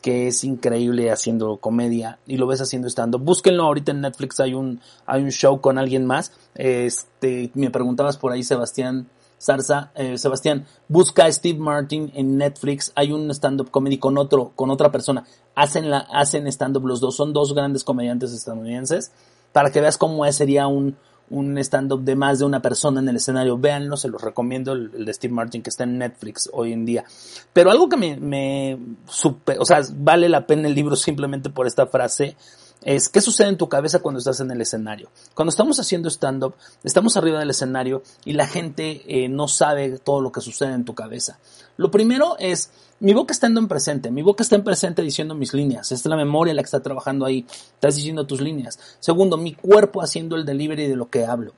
[0.00, 3.18] que es increíble haciendo comedia y lo ves haciendo estando.
[3.18, 6.32] Búsquenlo ahorita en Netflix, hay un, hay un show con alguien más.
[6.54, 12.92] Este, me preguntabas por ahí, Sebastián Zarza, eh, Sebastián, busca a Steve Martin en Netflix,
[12.94, 15.24] hay un stand-up comedy con otro, con otra persona.
[15.54, 19.12] Hacen la, hacen stand-up los dos, son dos grandes comediantes estadounidenses,
[19.52, 20.96] para que veas cómo sería un,
[21.30, 23.58] un stand-up de más de una persona en el escenario.
[23.58, 27.04] Véanlo, se los recomiendo, el, de Steve Martin que está en Netflix hoy en día.
[27.52, 28.78] Pero algo que me, me
[29.08, 32.36] super, o sea, vale la pena el libro simplemente por esta frase,
[32.82, 35.10] es qué sucede en tu cabeza cuando estás en el escenario.
[35.34, 36.54] Cuando estamos haciendo stand-up,
[36.84, 40.84] estamos arriba del escenario y la gente eh, no sabe todo lo que sucede en
[40.84, 41.38] tu cabeza.
[41.76, 42.70] Lo primero es,
[43.00, 46.16] mi boca está en presente, mi boca está en presente diciendo mis líneas, es la
[46.16, 48.78] memoria la que está trabajando ahí, estás diciendo tus líneas.
[49.00, 51.52] Segundo, mi cuerpo haciendo el delivery de lo que hablo.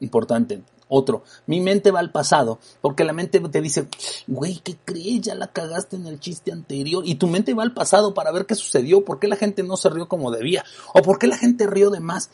[0.00, 3.88] Importante, otro, mi mente va al pasado, porque la mente te dice,
[4.26, 5.22] güey, ¿qué crees?
[5.22, 7.02] Ya la cagaste en el chiste anterior.
[7.06, 9.76] Y tu mente va al pasado para ver qué sucedió, por qué la gente no
[9.76, 10.64] se rió como debía,
[10.94, 12.30] o por qué la gente rió de más.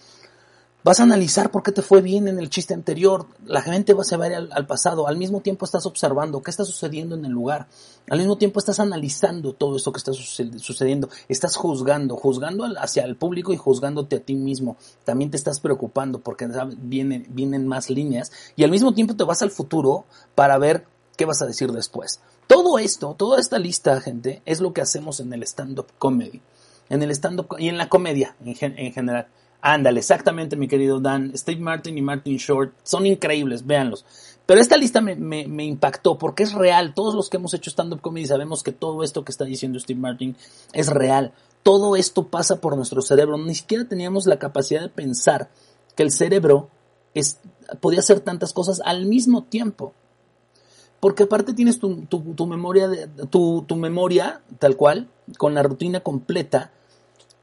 [0.85, 3.27] Vas a analizar por qué te fue bien en el chiste anterior.
[3.47, 5.07] La gente va a ver al, pasado.
[5.07, 7.69] Al mismo tiempo estás observando qué está sucediendo en el lugar.
[8.11, 11.09] Al mismo tiempo estás analizando todo esto que está sucediendo.
[11.29, 14.77] Estás juzgando, juzgando hacia el público y juzgándote a ti mismo.
[15.05, 18.33] También te estás preocupando porque vienen, vienen más líneas.
[18.57, 20.05] Y al mismo tiempo te vas al futuro
[20.35, 20.85] para ver
[21.17, 22.21] qué vas a decir después.
[22.49, 26.43] Todo esto, toda esta lista, gente, es lo que hacemos en el stand-up comedy.
[26.89, 29.29] En el stand-up y en la comedia en general.
[29.65, 31.37] Ándale, exactamente, mi querido Dan.
[31.37, 34.05] Steve Martin y Martin Short son increíbles, véanlos.
[34.45, 36.95] Pero esta lista me, me, impactó porque es real.
[36.95, 40.01] Todos los que hemos hecho stand-up comedy sabemos que todo esto que está diciendo Steve
[40.01, 40.37] Martin
[40.73, 41.33] es real.
[41.63, 43.39] Todo esto pasa por nuestro cerebro.
[43.39, 45.49] Ni siquiera teníamos la capacidad de pensar
[45.95, 46.69] que el cerebro
[47.15, 47.39] es,
[47.81, 49.95] podía hacer tantas cosas al mismo tiempo.
[50.99, 55.09] Porque aparte tienes tu, tu, tu memoria, de, tu, tu memoria tal cual,
[55.39, 56.73] con la rutina completa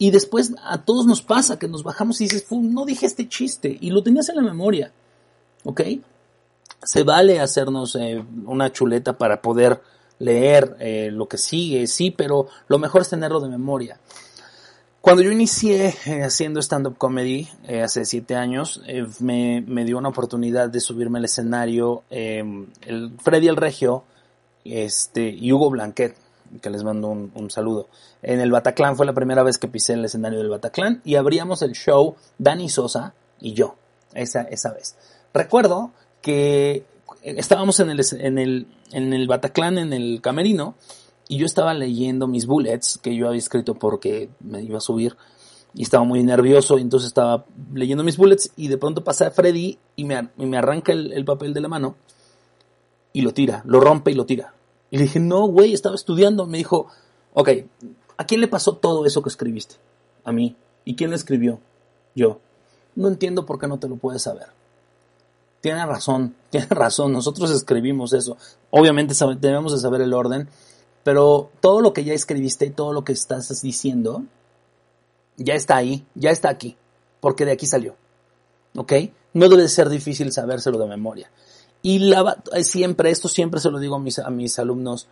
[0.01, 3.77] y después a todos nos pasa que nos bajamos y dices, no dije este chiste
[3.79, 4.93] y lo tenías en la memoria.
[5.65, 5.81] ¿Ok?
[6.81, 9.81] Se vale hacernos eh, una chuleta para poder
[10.17, 13.99] leer eh, lo que sigue, sí, pero lo mejor es tenerlo de memoria.
[15.01, 17.49] Cuando yo inicié eh, haciendo stand-up comedy
[17.83, 18.81] hace siete años,
[19.19, 24.05] me, me, dio una oportunidad de subirme al escenario el Freddy el Regio
[24.63, 26.15] este, y Hugo Blanquet
[26.61, 27.89] que les mando un, saludo.
[28.21, 31.61] En el Bataclan fue la primera vez que pisé el escenario del Bataclan y abríamos
[31.61, 33.75] el show Dani Sosa y yo,
[34.13, 34.95] esa, esa vez.
[35.33, 35.91] Recuerdo
[36.21, 36.83] que
[37.23, 40.75] estábamos en el, en el, en el Bataclan, en el camerino,
[41.27, 45.15] y yo estaba leyendo mis bullets que yo había escrito porque me iba a subir
[45.75, 49.77] y estaba muy nervioso y entonces estaba leyendo mis bullets y de pronto pasa Freddy
[49.95, 51.95] y me, me arranca el papel de la mano
[53.13, 54.53] y lo tira, lo rompe y lo tira.
[54.91, 56.45] Y le dije, no, güey, estaba estudiando.
[56.45, 56.87] Me dijo,
[57.33, 57.49] ok,
[58.17, 59.75] ¿a quién le pasó todo eso que escribiste?
[60.23, 60.55] A mí.
[60.85, 61.59] ¿Y quién lo escribió?
[62.15, 62.39] Yo.
[62.95, 64.47] No entiendo por qué no te lo puedes saber.
[65.61, 68.37] Tiene razón, tiene razón, nosotros escribimos eso.
[68.71, 70.49] Obviamente debemos de saber el orden,
[71.03, 74.23] pero todo lo que ya escribiste y todo lo que estás diciendo,
[75.37, 76.77] ya está ahí, ya está aquí,
[77.19, 77.95] porque de aquí salió.
[78.75, 78.93] ¿Ok?
[79.33, 81.29] No debe ser difícil sabérselo de memoria.
[81.81, 85.07] Y la, eh, siempre, esto siempre se lo digo a mis, a mis alumnos,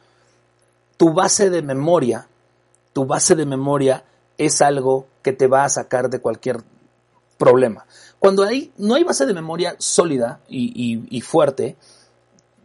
[0.97, 2.28] tu base de memoria,
[2.93, 4.03] tu base de memoria
[4.38, 6.63] es algo que te va a sacar de cualquier
[7.38, 7.86] problema.
[8.20, 11.78] Cuando hay, no hay base de memoria sólida y, y, fuerte,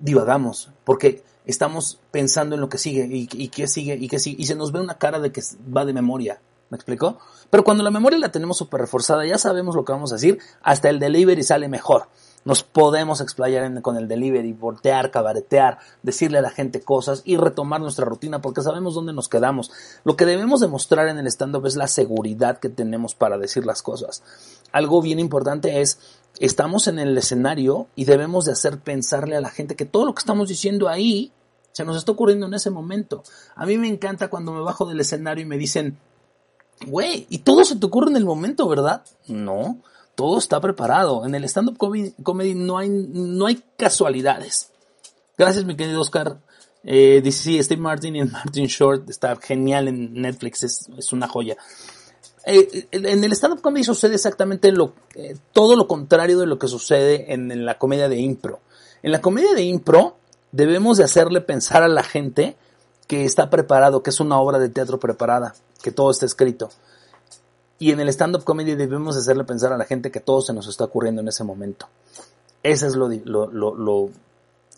[0.01, 4.43] divagamos, porque estamos pensando en lo que sigue y, y qué sigue y qué sigue,
[4.43, 5.43] y se nos ve una cara de que
[5.75, 6.41] va de memoria.
[6.71, 7.19] ¿Me explicó?
[7.51, 10.39] Pero cuando la memoria la tenemos súper reforzada, ya sabemos lo que vamos a decir,
[10.63, 12.09] hasta el delivery sale mejor
[12.45, 17.81] nos podemos explayar con el delivery, voltear, cabaretear, decirle a la gente cosas y retomar
[17.81, 19.71] nuestra rutina porque sabemos dónde nos quedamos.
[20.05, 23.83] Lo que debemos demostrar en el stand-up es la seguridad que tenemos para decir las
[23.83, 24.23] cosas.
[24.73, 25.99] Algo bien importante es,
[26.41, 30.15] estamos en el escenario y debemos de hacer pensarle a la gente que todo lo
[30.15, 31.33] que estamos diciendo ahí
[31.73, 33.23] se nos está ocurriendo en ese momento.
[33.55, 35.97] A mí me encanta cuando me bajo del escenario y me dicen,
[36.87, 39.05] güey, y todo se te ocurre en el momento, ¿verdad?
[39.29, 39.79] No
[40.15, 41.25] todo está preparado.
[41.25, 44.71] En el stand-up comedy no hay, no hay casualidades.
[45.37, 46.39] Gracias, mi querido Oscar.
[46.85, 51.57] Eh, dice, Steve Martin y Martin Short está genial en Netflix, es, una joya.
[52.45, 56.67] Eh, en el stand-up comedy sucede exactamente lo, eh, todo lo contrario de lo que
[56.67, 58.61] sucede en, en, la comedia de impro.
[59.03, 60.17] En la comedia de impro
[60.51, 62.57] debemos de hacerle pensar a la gente
[63.07, 66.71] que está preparado, que es una obra de teatro preparada, que todo está escrito.
[67.83, 70.69] Y en el stand-up comedy debemos hacerle pensar a la gente que todo se nos
[70.69, 71.89] está ocurriendo en ese momento.
[72.63, 74.09] Ese es lo, lo,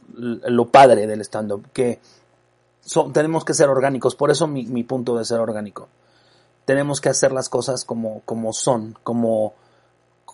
[0.08, 2.00] lo, padre del stand-up, que
[3.12, 4.14] tenemos que ser orgánicos.
[4.14, 5.88] Por eso mi, mi, punto de ser orgánico.
[6.64, 9.52] Tenemos que hacer las cosas como, como son, como,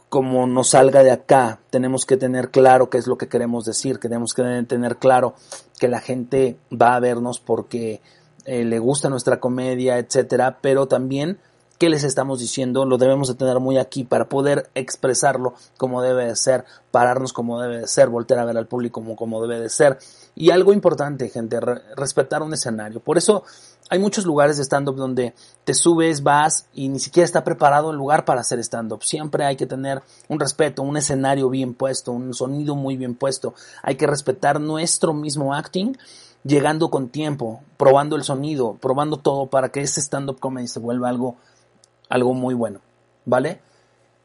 [0.08, 1.58] como nos salga de acá.
[1.70, 3.98] Tenemos que tener claro qué es lo que queremos decir.
[3.98, 5.34] Tenemos que tener claro
[5.80, 8.00] que la gente va a vernos porque
[8.44, 11.40] eh, le gusta nuestra comedia, etcétera, pero también
[11.80, 16.26] qué les estamos diciendo, lo debemos de tener muy aquí para poder expresarlo como debe
[16.26, 19.58] de ser, pararnos como debe de ser, voltear a ver al público como, como debe
[19.58, 19.98] de ser.
[20.34, 21.58] Y algo importante, gente,
[21.96, 23.00] respetar un escenario.
[23.00, 23.44] Por eso
[23.88, 25.32] hay muchos lugares de stand-up donde
[25.64, 29.02] te subes, vas y ni siquiera está preparado el lugar para hacer stand-up.
[29.02, 33.54] Siempre hay que tener un respeto, un escenario bien puesto, un sonido muy bien puesto.
[33.82, 35.96] Hay que respetar nuestro mismo acting,
[36.44, 41.08] llegando con tiempo, probando el sonido, probando todo para que este stand-up comedy se vuelva
[41.08, 41.36] algo,
[42.10, 42.80] algo muy bueno.
[43.24, 43.60] ¿Vale?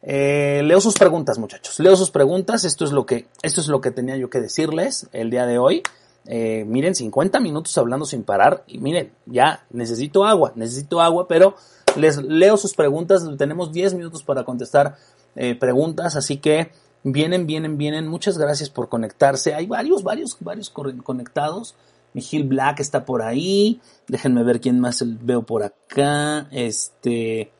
[0.01, 1.79] Eh, leo sus preguntas, muchachos.
[1.79, 2.65] Leo sus preguntas.
[2.65, 5.57] Esto es lo que, esto es lo que tenía yo que decirles el día de
[5.57, 5.83] hoy.
[6.27, 11.55] Eh, miren, 50 minutos hablando sin parar y miren, ya necesito agua, necesito agua, pero
[11.95, 14.95] les leo sus preguntas, tenemos 10 minutos para contestar
[15.35, 16.71] eh, preguntas, así que
[17.03, 21.75] vienen, vienen, vienen, muchas gracias por conectarse, hay varios, varios, varios conectados,
[22.13, 27.51] Miguel Black está por ahí, déjenme ver quién más veo por acá, este,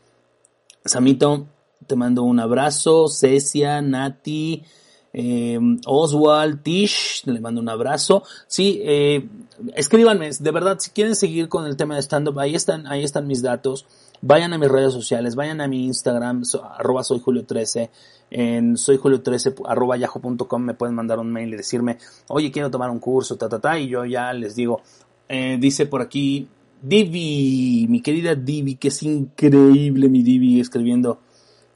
[0.86, 1.48] Samito,
[1.88, 4.64] te mando un abrazo, Cecia, Nati,
[5.14, 8.24] eh, Oswald, Tish, le mando un abrazo.
[8.48, 9.28] Sí, eh,
[9.74, 13.26] escríbanme, de verdad, si quieren seguir con el tema de stand-up, ahí están, ahí están
[13.26, 13.86] mis datos.
[14.22, 16.44] Vayan a mis redes sociales, vayan a mi Instagram,
[16.78, 17.90] arroba soy Julio 13,
[18.32, 22.72] en soy Julio 13 arroba yahoo.com me pueden mandar un mail y decirme, oye, quiero
[22.72, 24.82] tomar un curso, ta, ta, ta, y yo ya les digo,
[25.28, 26.48] eh, dice por aquí,
[26.88, 31.20] Divi, mi querida Divi, que es increíble mi Divi escribiendo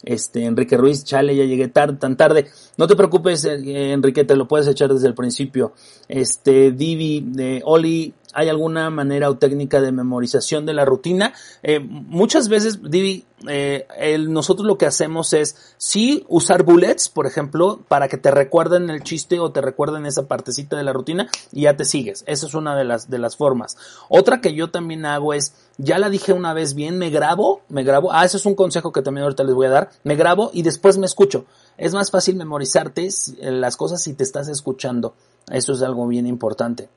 [0.04, 2.48] este, Enrique Ruiz, chale, ya llegué tarde, tan tarde.
[2.78, 5.74] No te preocupes, eh, Enrique, te lo puedes echar desde el principio.
[6.08, 11.34] Este, Divi, de Oli, ¿hay alguna manera o técnica de memorización de la rutina?
[11.64, 13.88] Eh, muchas veces, Divi, eh,
[14.28, 19.04] nosotros lo que hacemos es sí usar bullets, por ejemplo, para que te recuerden el
[19.04, 22.24] chiste o te recuerden esa partecita de la rutina y ya te sigues.
[22.28, 23.78] Esa es una de las, de las formas.
[24.10, 27.84] Otra que yo también hago es, ya la dije una vez bien, me grabo, me
[27.84, 30.52] grabo, ah, ese es un consejo que también ahorita les voy a dar, me grabo
[30.54, 31.46] y después me escucho.
[31.78, 33.08] Es más fácil memorizarte
[33.42, 35.14] las cosas si te estás escuchando.
[35.50, 36.90] Eso es algo bien importante.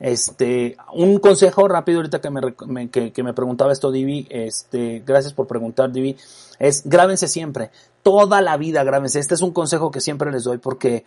[0.00, 5.48] Este, un consejo rápido ahorita que me, que, me preguntaba esto Divi, este, gracias por
[5.48, 6.16] preguntar Divi,
[6.60, 7.70] es grábense siempre,
[8.02, 9.18] toda la vida grábense.
[9.18, 11.04] Este es un consejo que siempre les doy porque,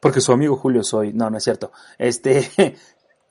[0.00, 1.72] porque su amigo Julio soy, no, no es cierto.
[1.98, 2.50] Este,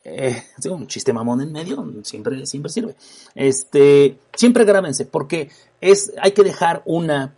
[0.03, 2.95] eh, un chiste mamón en medio, siempre, siempre sirve.
[3.33, 5.49] Este, siempre grábense porque
[5.79, 7.33] es, hay que dejar una,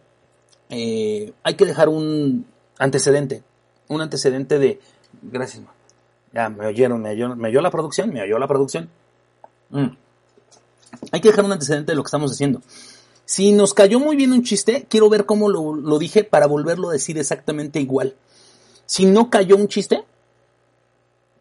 [0.69, 2.45] eh, hay que dejar un
[2.77, 3.41] antecedente,
[3.87, 4.81] un antecedente de,
[5.21, 5.63] gracias,
[6.33, 7.11] ya, me oyeron, me
[7.47, 8.89] oyó, la producción, me oyó la producción.
[9.69, 9.87] Mm.
[11.11, 12.61] Hay que dejar un antecedente de lo que estamos haciendo.
[13.25, 16.89] Si nos cayó muy bien un chiste, quiero ver cómo lo, lo dije para volverlo
[16.89, 18.15] a decir exactamente igual.
[18.85, 20.03] Si no cayó un chiste,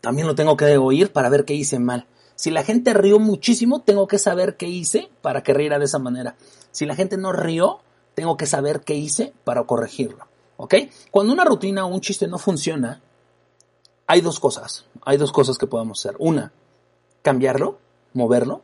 [0.00, 2.06] también lo tengo que oír para ver qué hice mal.
[2.34, 5.98] Si la gente rió muchísimo, tengo que saber qué hice para que riera de esa
[5.98, 6.36] manera.
[6.70, 7.80] Si la gente no rió,
[8.14, 10.26] tengo que saber qué hice para corregirlo.
[10.56, 10.74] ¿Ok?
[11.10, 13.00] Cuando una rutina o un chiste no funciona,
[14.12, 16.16] hay dos cosas, hay dos cosas que podemos hacer.
[16.18, 16.52] Una,
[17.22, 17.78] cambiarlo,
[18.12, 18.60] moverlo.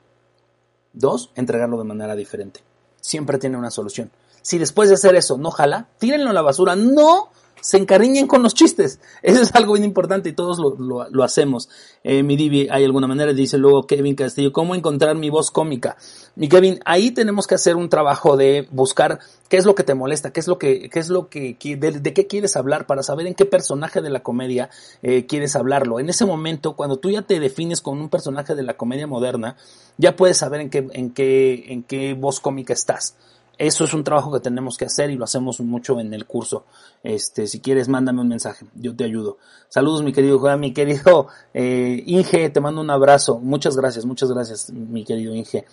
[0.92, 2.60] Dos, entregarlo de manera diferente.
[3.00, 4.10] Siempre tiene una solución.
[4.42, 6.76] Si después de hacer eso no jala, tírenlo a la basura.
[6.76, 7.30] No
[7.60, 9.00] se encariñen con los chistes.
[9.22, 11.68] Eso es algo bien importante y todos lo, hacemos.
[12.04, 15.96] Eh, mi Divi, hay alguna manera, dice luego Kevin Castillo, ¿cómo encontrar mi voz cómica?
[16.36, 19.94] Mi Kevin, ahí tenemos que hacer un trabajo de buscar qué es lo que te
[19.94, 23.26] molesta, qué es lo que, qué es lo que, de, qué quieres hablar para saber
[23.26, 24.70] en qué personaje de la comedia
[25.02, 26.00] eh, quieres hablarlo.
[26.00, 29.56] En ese momento, cuando tú ya te defines con un personaje de la comedia moderna,
[29.96, 33.16] ya puedes saber en qué, en qué, en qué voz cómica estás.
[33.58, 36.64] Eso es un trabajo que tenemos que hacer y lo hacemos mucho en el curso.
[37.02, 39.38] Este, si quieres, mándame un mensaje, yo te ayudo.
[39.68, 43.40] Saludos, mi querido Juan, mi querido eh, Inge, te mando un abrazo.
[43.40, 45.64] Muchas gracias, muchas gracias, mi querido Inge.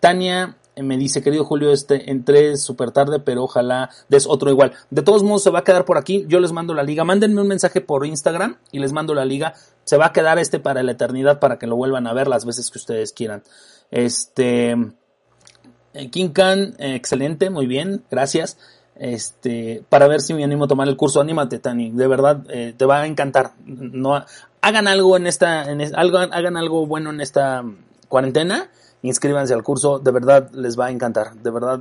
[0.00, 4.72] Tania eh, me dice, querido Julio, este, entré súper tarde, pero ojalá des otro igual.
[4.90, 6.24] De todos modos, se va a quedar por aquí.
[6.28, 7.04] Yo les mando la liga.
[7.04, 9.54] Mándenme un mensaje por Instagram y les mando la liga.
[9.84, 12.44] Se va a quedar este para la eternidad para que lo vuelvan a ver las
[12.44, 13.42] veces que ustedes quieran.
[13.90, 14.76] Este,
[16.10, 18.58] King Khan, eh, excelente, muy bien, gracias.
[18.96, 22.74] Este, para ver si me animo a tomar el curso, anímate, Tani, de verdad, eh,
[22.76, 23.52] te va a encantar.
[23.64, 24.24] No,
[24.60, 27.64] hagan algo en esta, en algo, hagan algo bueno en esta
[28.08, 28.70] cuarentena,
[29.02, 31.80] inscríbanse al curso, de verdad les va a encantar, de verdad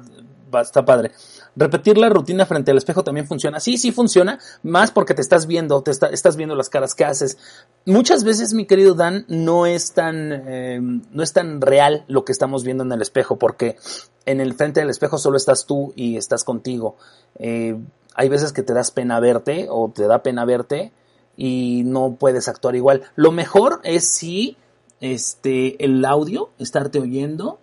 [0.61, 1.11] está padre.
[1.55, 3.59] Repetir la rutina frente al espejo también funciona.
[3.59, 7.37] Sí, sí funciona, más porque te estás viendo, te estás viendo las caras que haces.
[7.85, 12.31] Muchas veces, mi querido Dan, no es tan, eh, no es tan real lo que
[12.31, 13.77] estamos viendo en el espejo, porque
[14.25, 16.95] en el frente del espejo solo estás tú y estás contigo.
[17.37, 17.77] Eh,
[18.15, 20.91] hay veces que te das pena verte o te da pena verte
[21.35, 23.03] y no puedes actuar igual.
[23.15, 24.57] Lo mejor es si
[25.01, 27.59] este el audio, estarte oyendo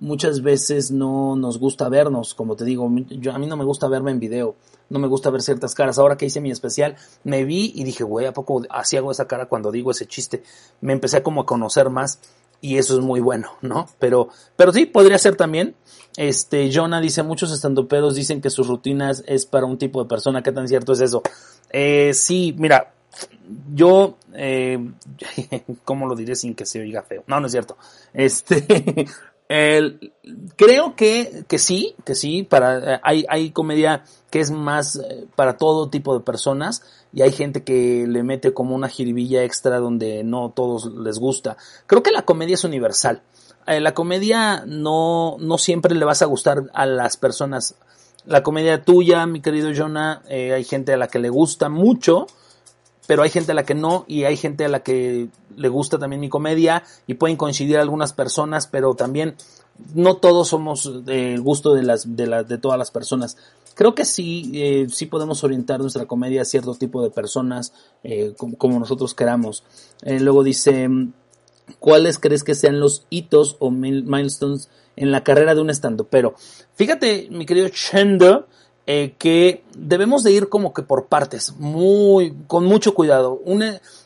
[0.00, 3.88] muchas veces no nos gusta vernos, como te digo, yo, a mí no me gusta
[3.88, 4.56] verme en video,
[4.90, 5.98] no me gusta ver ciertas caras.
[5.98, 9.26] Ahora que hice mi especial, me vi y dije, güey, ¿a poco así hago esa
[9.26, 10.42] cara cuando digo ese chiste?
[10.80, 12.20] Me empecé como a conocer más
[12.60, 13.86] y eso es muy bueno, ¿no?
[13.98, 15.74] Pero, pero sí, podría ser también.
[16.16, 20.42] Este, Jonah dice, muchos estandoperos dicen que sus rutinas es para un tipo de persona,
[20.42, 21.22] ¿qué tan cierto es eso?
[21.70, 22.94] Eh, sí, mira,
[23.74, 24.78] yo, eh,
[25.84, 27.24] ¿cómo lo diré sin que se oiga feo?
[27.26, 27.76] No, no es cierto.
[28.12, 29.06] Este,
[29.48, 30.12] el,
[30.56, 35.56] creo que, que sí, que sí, para, hay, hay comedia que es más eh, para
[35.58, 36.82] todo tipo de personas
[37.12, 41.56] y hay gente que le mete como una jiribilla extra donde no todos les gusta.
[41.86, 43.22] Creo que la comedia es universal.
[43.66, 47.76] Eh, la comedia no, no siempre le vas a gustar a las personas.
[48.26, 52.26] La comedia tuya, mi querido Jonah, eh, hay gente a la que le gusta mucho,
[53.06, 55.98] pero hay gente a la que no y hay gente a la que le gusta
[55.98, 59.36] también mi comedia y pueden coincidir algunas personas, pero también
[59.94, 63.36] no todos somos del gusto de las de, de todas las personas.
[63.74, 67.72] Creo que sí, eh, sí podemos orientar nuestra comedia a cierto tipo de personas
[68.04, 69.64] eh, como, nosotros queramos.
[70.02, 70.88] Eh, luego dice,
[71.80, 76.04] ¿cuáles crees que sean los hitos o milestones en la carrera de un estando?
[76.04, 76.34] Pero
[76.76, 78.46] fíjate, mi querido Chendo,
[78.86, 83.40] eh, que debemos de ir como que por partes, muy, con mucho cuidado.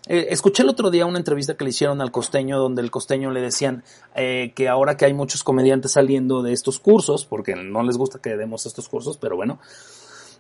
[0.07, 3.33] Eh, escuché el otro día una entrevista que le hicieron al costeño, donde el costeño
[3.33, 3.83] le decían
[4.15, 8.21] eh, que ahora que hay muchos comediantes saliendo de estos cursos, porque no les gusta
[8.21, 9.59] que demos estos cursos, pero bueno,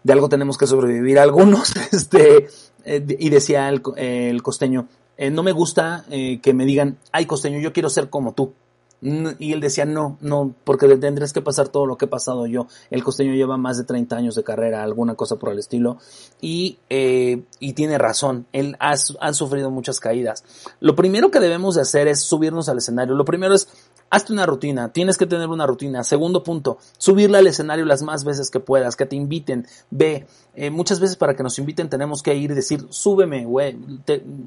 [0.04, 2.46] de algo tenemos que sobrevivir algunos, este,
[2.86, 4.86] y decía el, el costeño,
[5.32, 8.52] no me gusta que me digan, ay costeño, yo quiero ser como tú.
[9.00, 12.66] Y él decía, no, no, porque tendrías que pasar todo lo que he pasado yo.
[12.90, 15.98] El costeño lleva más de 30 años de carrera, alguna cosa por el estilo.
[16.40, 18.96] Y, eh, y tiene razón, él ha,
[19.32, 20.44] sufrido muchas caídas.
[20.80, 23.14] Lo primero que debemos de hacer es subirnos al escenario.
[23.14, 23.68] Lo primero es,
[24.10, 26.02] hazte una rutina, tienes que tener una rutina.
[26.02, 29.68] Segundo punto, subirle al escenario las más veces que puedas, que te inviten.
[29.90, 30.26] Ve,
[30.56, 33.78] eh, muchas veces para que nos inviten tenemos que ir y decir, súbeme, güey,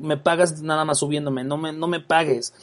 [0.01, 2.53] me pagas nada más subiéndome, no me, no me pagues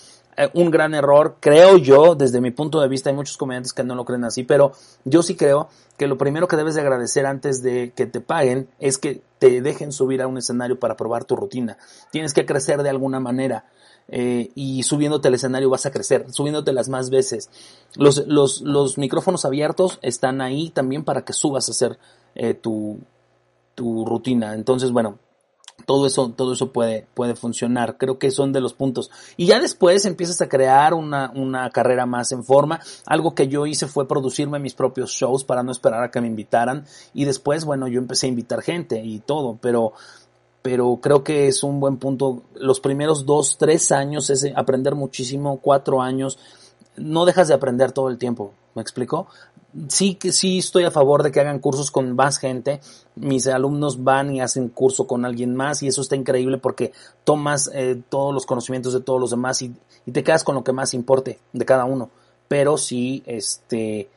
[0.55, 3.95] un gran error, creo yo, desde mi punto de vista, hay muchos comediantes que no
[3.95, 4.73] lo creen así, pero
[5.05, 8.69] yo sí creo que lo primero que debes de agradecer antes de que te paguen
[8.79, 11.77] es que te dejen subir a un escenario para probar tu rutina.
[12.13, 13.65] Tienes que crecer de alguna manera.
[14.11, 17.51] Eh, y subiéndote al escenario vas a crecer, subiéndote las más veces.
[17.95, 21.99] Los, los, los micrófonos abiertos están ahí también para que subas a hacer
[22.35, 23.01] eh, tu,
[23.75, 24.55] tu rutina.
[24.55, 25.19] Entonces, bueno,
[25.89, 27.97] todo eso, todo eso puede, puede funcionar.
[27.97, 29.11] Creo que son de los puntos.
[29.39, 32.79] Y ya después empiezas a crear una, una carrera más en forma.
[33.07, 36.27] Algo que yo hice fue producirme mis propios shows para no esperar a que me
[36.27, 36.85] invitaran.
[37.15, 39.95] Y después, bueno, yo empecé a invitar gente y todo, pero,
[40.61, 42.43] pero creo que es un buen punto.
[42.57, 46.39] Los primeros dos, tres años es aprender muchísimo, cuatro años.
[46.99, 48.53] No dejas de aprender todo el tiempo.
[48.75, 49.27] ¿Me explico?
[49.89, 52.81] Sí sí estoy a favor de que hagan cursos con más gente.
[53.15, 56.93] Mis alumnos van y hacen curso con alguien más y eso está increíble porque
[57.25, 59.75] tomas eh, todos los conocimientos de todos los demás y,
[60.07, 62.11] y, te quedas con lo que más importe de cada uno.
[62.49, 64.09] Pero sí, este,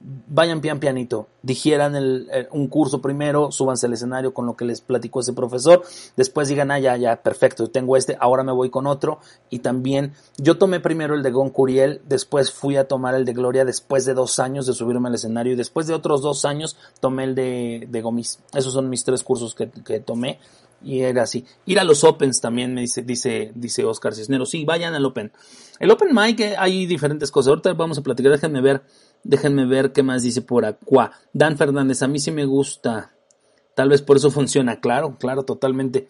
[0.00, 4.64] vayan pian pianito, digieran el, eh, un curso primero, súbanse al escenario con lo que
[4.64, 5.82] les platicó ese profesor,
[6.16, 9.20] después digan, ah, ya, ya, perfecto, tengo este, ahora me voy con otro,
[9.50, 13.32] y también yo tomé primero el de Gon Curiel, después fui a tomar el de
[13.32, 16.76] Gloria después de dos años de subirme al escenario, y después de otros dos años
[17.00, 20.38] tomé el de, de Gomis, esos son mis tres cursos que, que tomé,
[20.82, 21.44] y era así.
[21.64, 24.50] Ir a los Opens también, me dice, dice, dice Oscar Cisneros.
[24.50, 25.32] Sí, vayan al Open.
[25.80, 27.48] El Open Mic eh, hay diferentes cosas.
[27.48, 28.82] Ahorita vamos a platicar, déjenme ver
[29.28, 31.10] Déjenme ver qué más dice por acá.
[31.32, 33.12] Dan Fernández, a mí sí me gusta.
[33.74, 34.78] Tal vez por eso funciona.
[34.78, 36.06] Claro, claro, totalmente.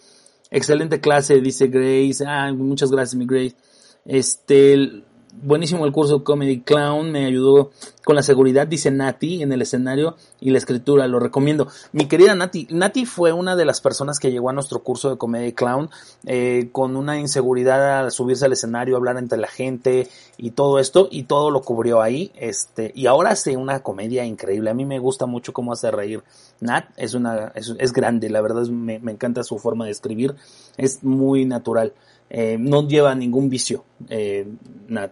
[0.50, 2.24] Excelente clase, dice Grace.
[2.26, 3.56] Ah, muchas gracias, mi Grace.
[4.04, 5.02] Este,
[5.42, 7.70] buenísimo el curso Comedy Clown, me ayudó
[8.04, 11.68] con la seguridad, dice Nati, en el escenario y la escritura, lo recomiendo.
[11.92, 15.18] Mi querida Nati, Nati fue una de las personas que llegó a nuestro curso de
[15.18, 15.90] Comedy Clown
[16.24, 20.08] eh, con una inseguridad al subirse al escenario, hablar entre la gente
[20.38, 24.70] y todo esto, y todo lo cubrió ahí, este, y ahora hace una comedia increíble.
[24.70, 26.22] A mí me gusta mucho cómo hace reír.
[26.60, 30.34] Nat es una, es, grande, la verdad me, me encanta su forma de escribir,
[30.76, 31.92] es muy natural.
[32.28, 33.84] Eh, no lleva ningún vicio.
[34.08, 34.46] Eh,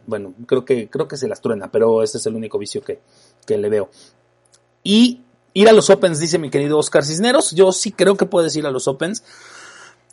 [0.06, 3.00] bueno, creo que, creo que se las truena, pero ese es el único vicio que,
[3.46, 3.88] que le veo.
[4.82, 5.22] Y
[5.52, 7.52] ir a los Opens, dice mi querido Oscar Cisneros.
[7.52, 9.22] Yo sí creo que puedes ir a los Opens.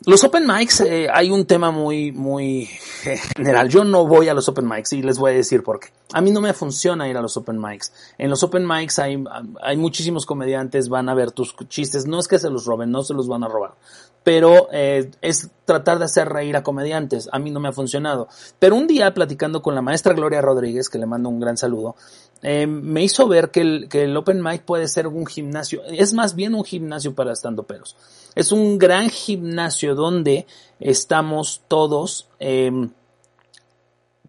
[0.04, 2.66] Los Open Mics, eh, hay un tema muy, muy
[3.36, 3.68] general.
[3.68, 5.88] Yo no voy a los Open Mics y les voy a decir por qué.
[6.12, 7.92] A mí no me funciona ir a los Open Mics.
[8.18, 9.22] En los Open Mics hay,
[9.62, 12.06] hay muchísimos comediantes, van a ver tus chistes.
[12.06, 13.74] No es que se los roben, no se los van a robar
[14.22, 17.28] pero eh, es tratar de hacer reír a comediantes.
[17.32, 18.28] A mí no me ha funcionado.
[18.58, 21.96] Pero un día, platicando con la maestra Gloria Rodríguez, que le mando un gran saludo,
[22.42, 26.12] eh, me hizo ver que el, que el Open Mic puede ser un gimnasio, es
[26.12, 27.96] más bien un gimnasio para estando peros.
[28.34, 30.46] Es un gran gimnasio donde
[30.80, 32.90] estamos todos em,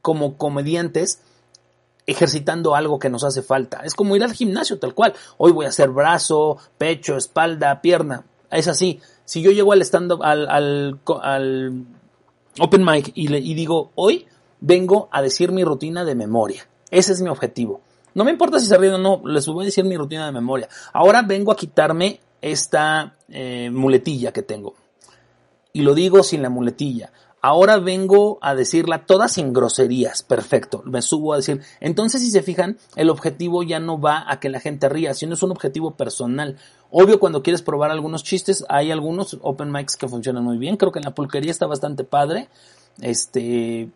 [0.01, 1.21] como comediantes
[2.05, 3.81] ejercitando algo que nos hace falta.
[3.83, 5.13] Es como ir al gimnasio tal cual.
[5.37, 8.25] Hoy voy a hacer brazo, pecho, espalda, pierna.
[8.53, 8.99] Es así.
[9.25, 11.85] Si yo llego al stand al, al,
[12.59, 14.27] open mic y, le, digo, hoy
[14.59, 16.67] vengo a decir mi rutina de memoria.
[16.91, 17.81] Ese es mi objetivo.
[18.13, 20.31] No me importa si se ríen o no, les voy a decir mi rutina de
[20.31, 20.69] memoria.
[20.93, 24.75] Ahora vengo a quitarme esta eh, muletilla que tengo.
[25.71, 27.11] Y lo digo sin la muletilla.
[27.45, 30.23] Ahora vengo a decirla todas sin groserías.
[30.23, 30.81] Perfecto.
[30.85, 31.61] Me subo a decir.
[31.81, 35.33] Entonces, si se fijan, el objetivo ya no va a que la gente ría, sino
[35.33, 36.57] es un objetivo personal.
[36.95, 40.77] Obvio, cuando quieres probar algunos chistes, hay algunos open mics que funcionan muy bien.
[40.77, 42.49] Creo que en la pulquería está bastante padre.
[43.01, 43.89] Este.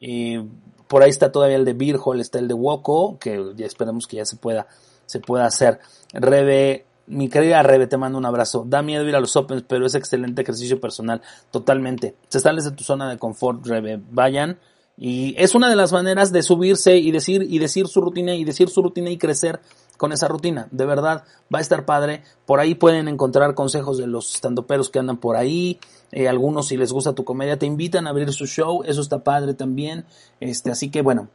[0.00, 0.48] Eh,
[0.86, 4.16] por ahí está todavía el de Beer está el de Woko, que ya esperemos que
[4.16, 4.66] ya se pueda,
[5.04, 5.80] se pueda hacer.
[6.14, 8.64] Rebe, mi querida Rebe, te mando un abrazo.
[8.66, 11.20] Da miedo ir a los Opens, pero es excelente ejercicio personal.
[11.50, 12.14] Totalmente.
[12.28, 14.00] Se sales de tu zona de confort, Rebe.
[14.10, 14.58] Vayan.
[15.00, 18.44] Y es una de las maneras de subirse y decir, y decir su rutina, y
[18.44, 19.60] decir su rutina y crecer
[19.96, 20.66] con esa rutina.
[20.72, 21.24] De verdad,
[21.54, 22.22] va a estar padre.
[22.46, 25.78] Por ahí pueden encontrar consejos de los estandoperos que andan por ahí.
[26.10, 28.82] Eh, algunos, si les gusta tu comedia, te invitan a abrir su show.
[28.84, 30.04] Eso está padre también.
[30.40, 31.28] Este, así que bueno,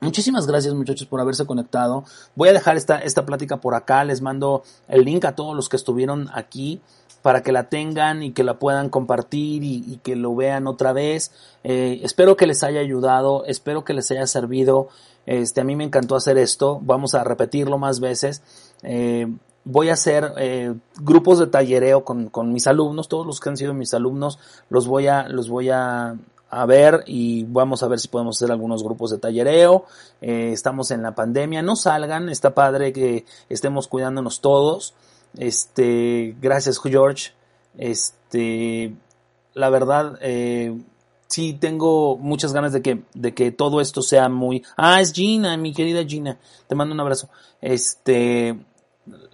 [0.00, 2.04] Muchísimas gracias muchachos por haberse conectado.
[2.34, 4.04] Voy a dejar esta, esta plática por acá.
[4.04, 6.80] Les mando el link a todos los que estuvieron aquí
[7.22, 11.32] para que la tengan y que la puedan compartir y, que lo vean otra vez.
[11.64, 14.88] Eh, espero que les haya ayudado, espero que les haya servido.
[15.26, 16.80] Este, a mí me encantó hacer esto.
[16.82, 18.42] Vamos a repetirlo más veces.
[18.82, 19.26] Eh,
[19.64, 23.56] voy a hacer eh, grupos de tallereo con, con, mis alumnos, todos los que han
[23.56, 24.38] sido mis alumnos,
[24.70, 26.16] los voy a, los voy a,
[26.50, 29.86] a ver y vamos a ver si podemos hacer algunos grupos de tallereo.
[30.20, 34.94] Eh, estamos en la pandemia, no salgan, está padre que estemos cuidándonos todos.
[35.38, 37.32] Este, gracias George.
[37.78, 38.94] Este,
[39.54, 40.76] la verdad, eh,
[41.28, 44.64] sí tengo muchas ganas de que, de que todo esto sea muy.
[44.76, 46.38] Ah, es Gina, mi querida Gina.
[46.66, 47.28] Te mando un abrazo.
[47.60, 48.58] Este,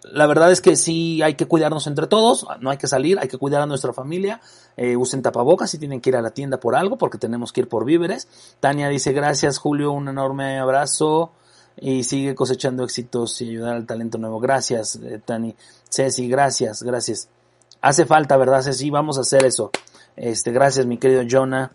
[0.03, 3.29] la verdad es que sí hay que cuidarnos entre todos, no hay que salir, hay
[3.29, 4.41] que cuidar a nuestra familia,
[4.77, 7.62] eh, usen tapabocas si tienen que ir a la tienda por algo, porque tenemos que
[7.62, 8.29] ir por víveres.
[8.61, 11.33] Tania dice gracias Julio, un enorme abrazo
[11.77, 14.41] y sigue cosechando éxitos y ayudar al talento nuevo.
[14.41, 15.55] Gracias eh, Tani.
[15.91, 17.29] Ceci, gracias, gracias.
[17.81, 18.91] Hace falta, ¿verdad Ceci?
[18.91, 19.71] Vamos a hacer eso.
[20.17, 21.73] Este, gracias mi querido Jonah.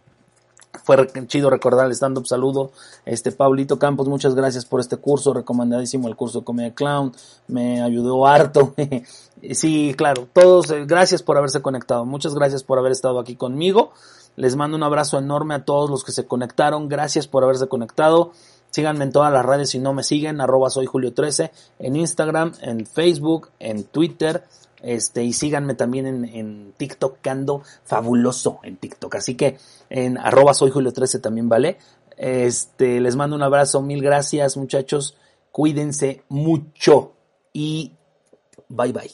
[0.83, 2.71] Fue chido recordar el stand-up saludo.
[3.05, 7.13] Este, Paulito Campos, muchas gracias por este curso, recomendadísimo el curso de Comedia Clown,
[7.47, 8.73] me ayudó harto.
[9.51, 13.91] sí, claro, todos, eh, gracias por haberse conectado, muchas gracias por haber estado aquí conmigo.
[14.37, 18.31] Les mando un abrazo enorme a todos los que se conectaron, gracias por haberse conectado.
[18.69, 22.53] Síganme en todas las redes si no me siguen, arroba soy Julio 13, en Instagram,
[22.61, 24.45] en Facebook, en Twitter,
[24.81, 29.15] este, y síganme también en, en TikTok, ando fabuloso en TikTok.
[29.15, 29.57] Así que
[29.89, 31.77] en arroba soy Julio 13 también, ¿vale?
[32.17, 35.17] Este, les mando un abrazo, mil gracias muchachos,
[35.51, 37.13] cuídense mucho
[37.53, 37.93] y
[38.69, 39.11] bye bye.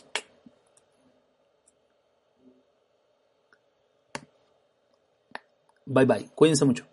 [5.86, 6.86] Bye bye, cuídense mucho.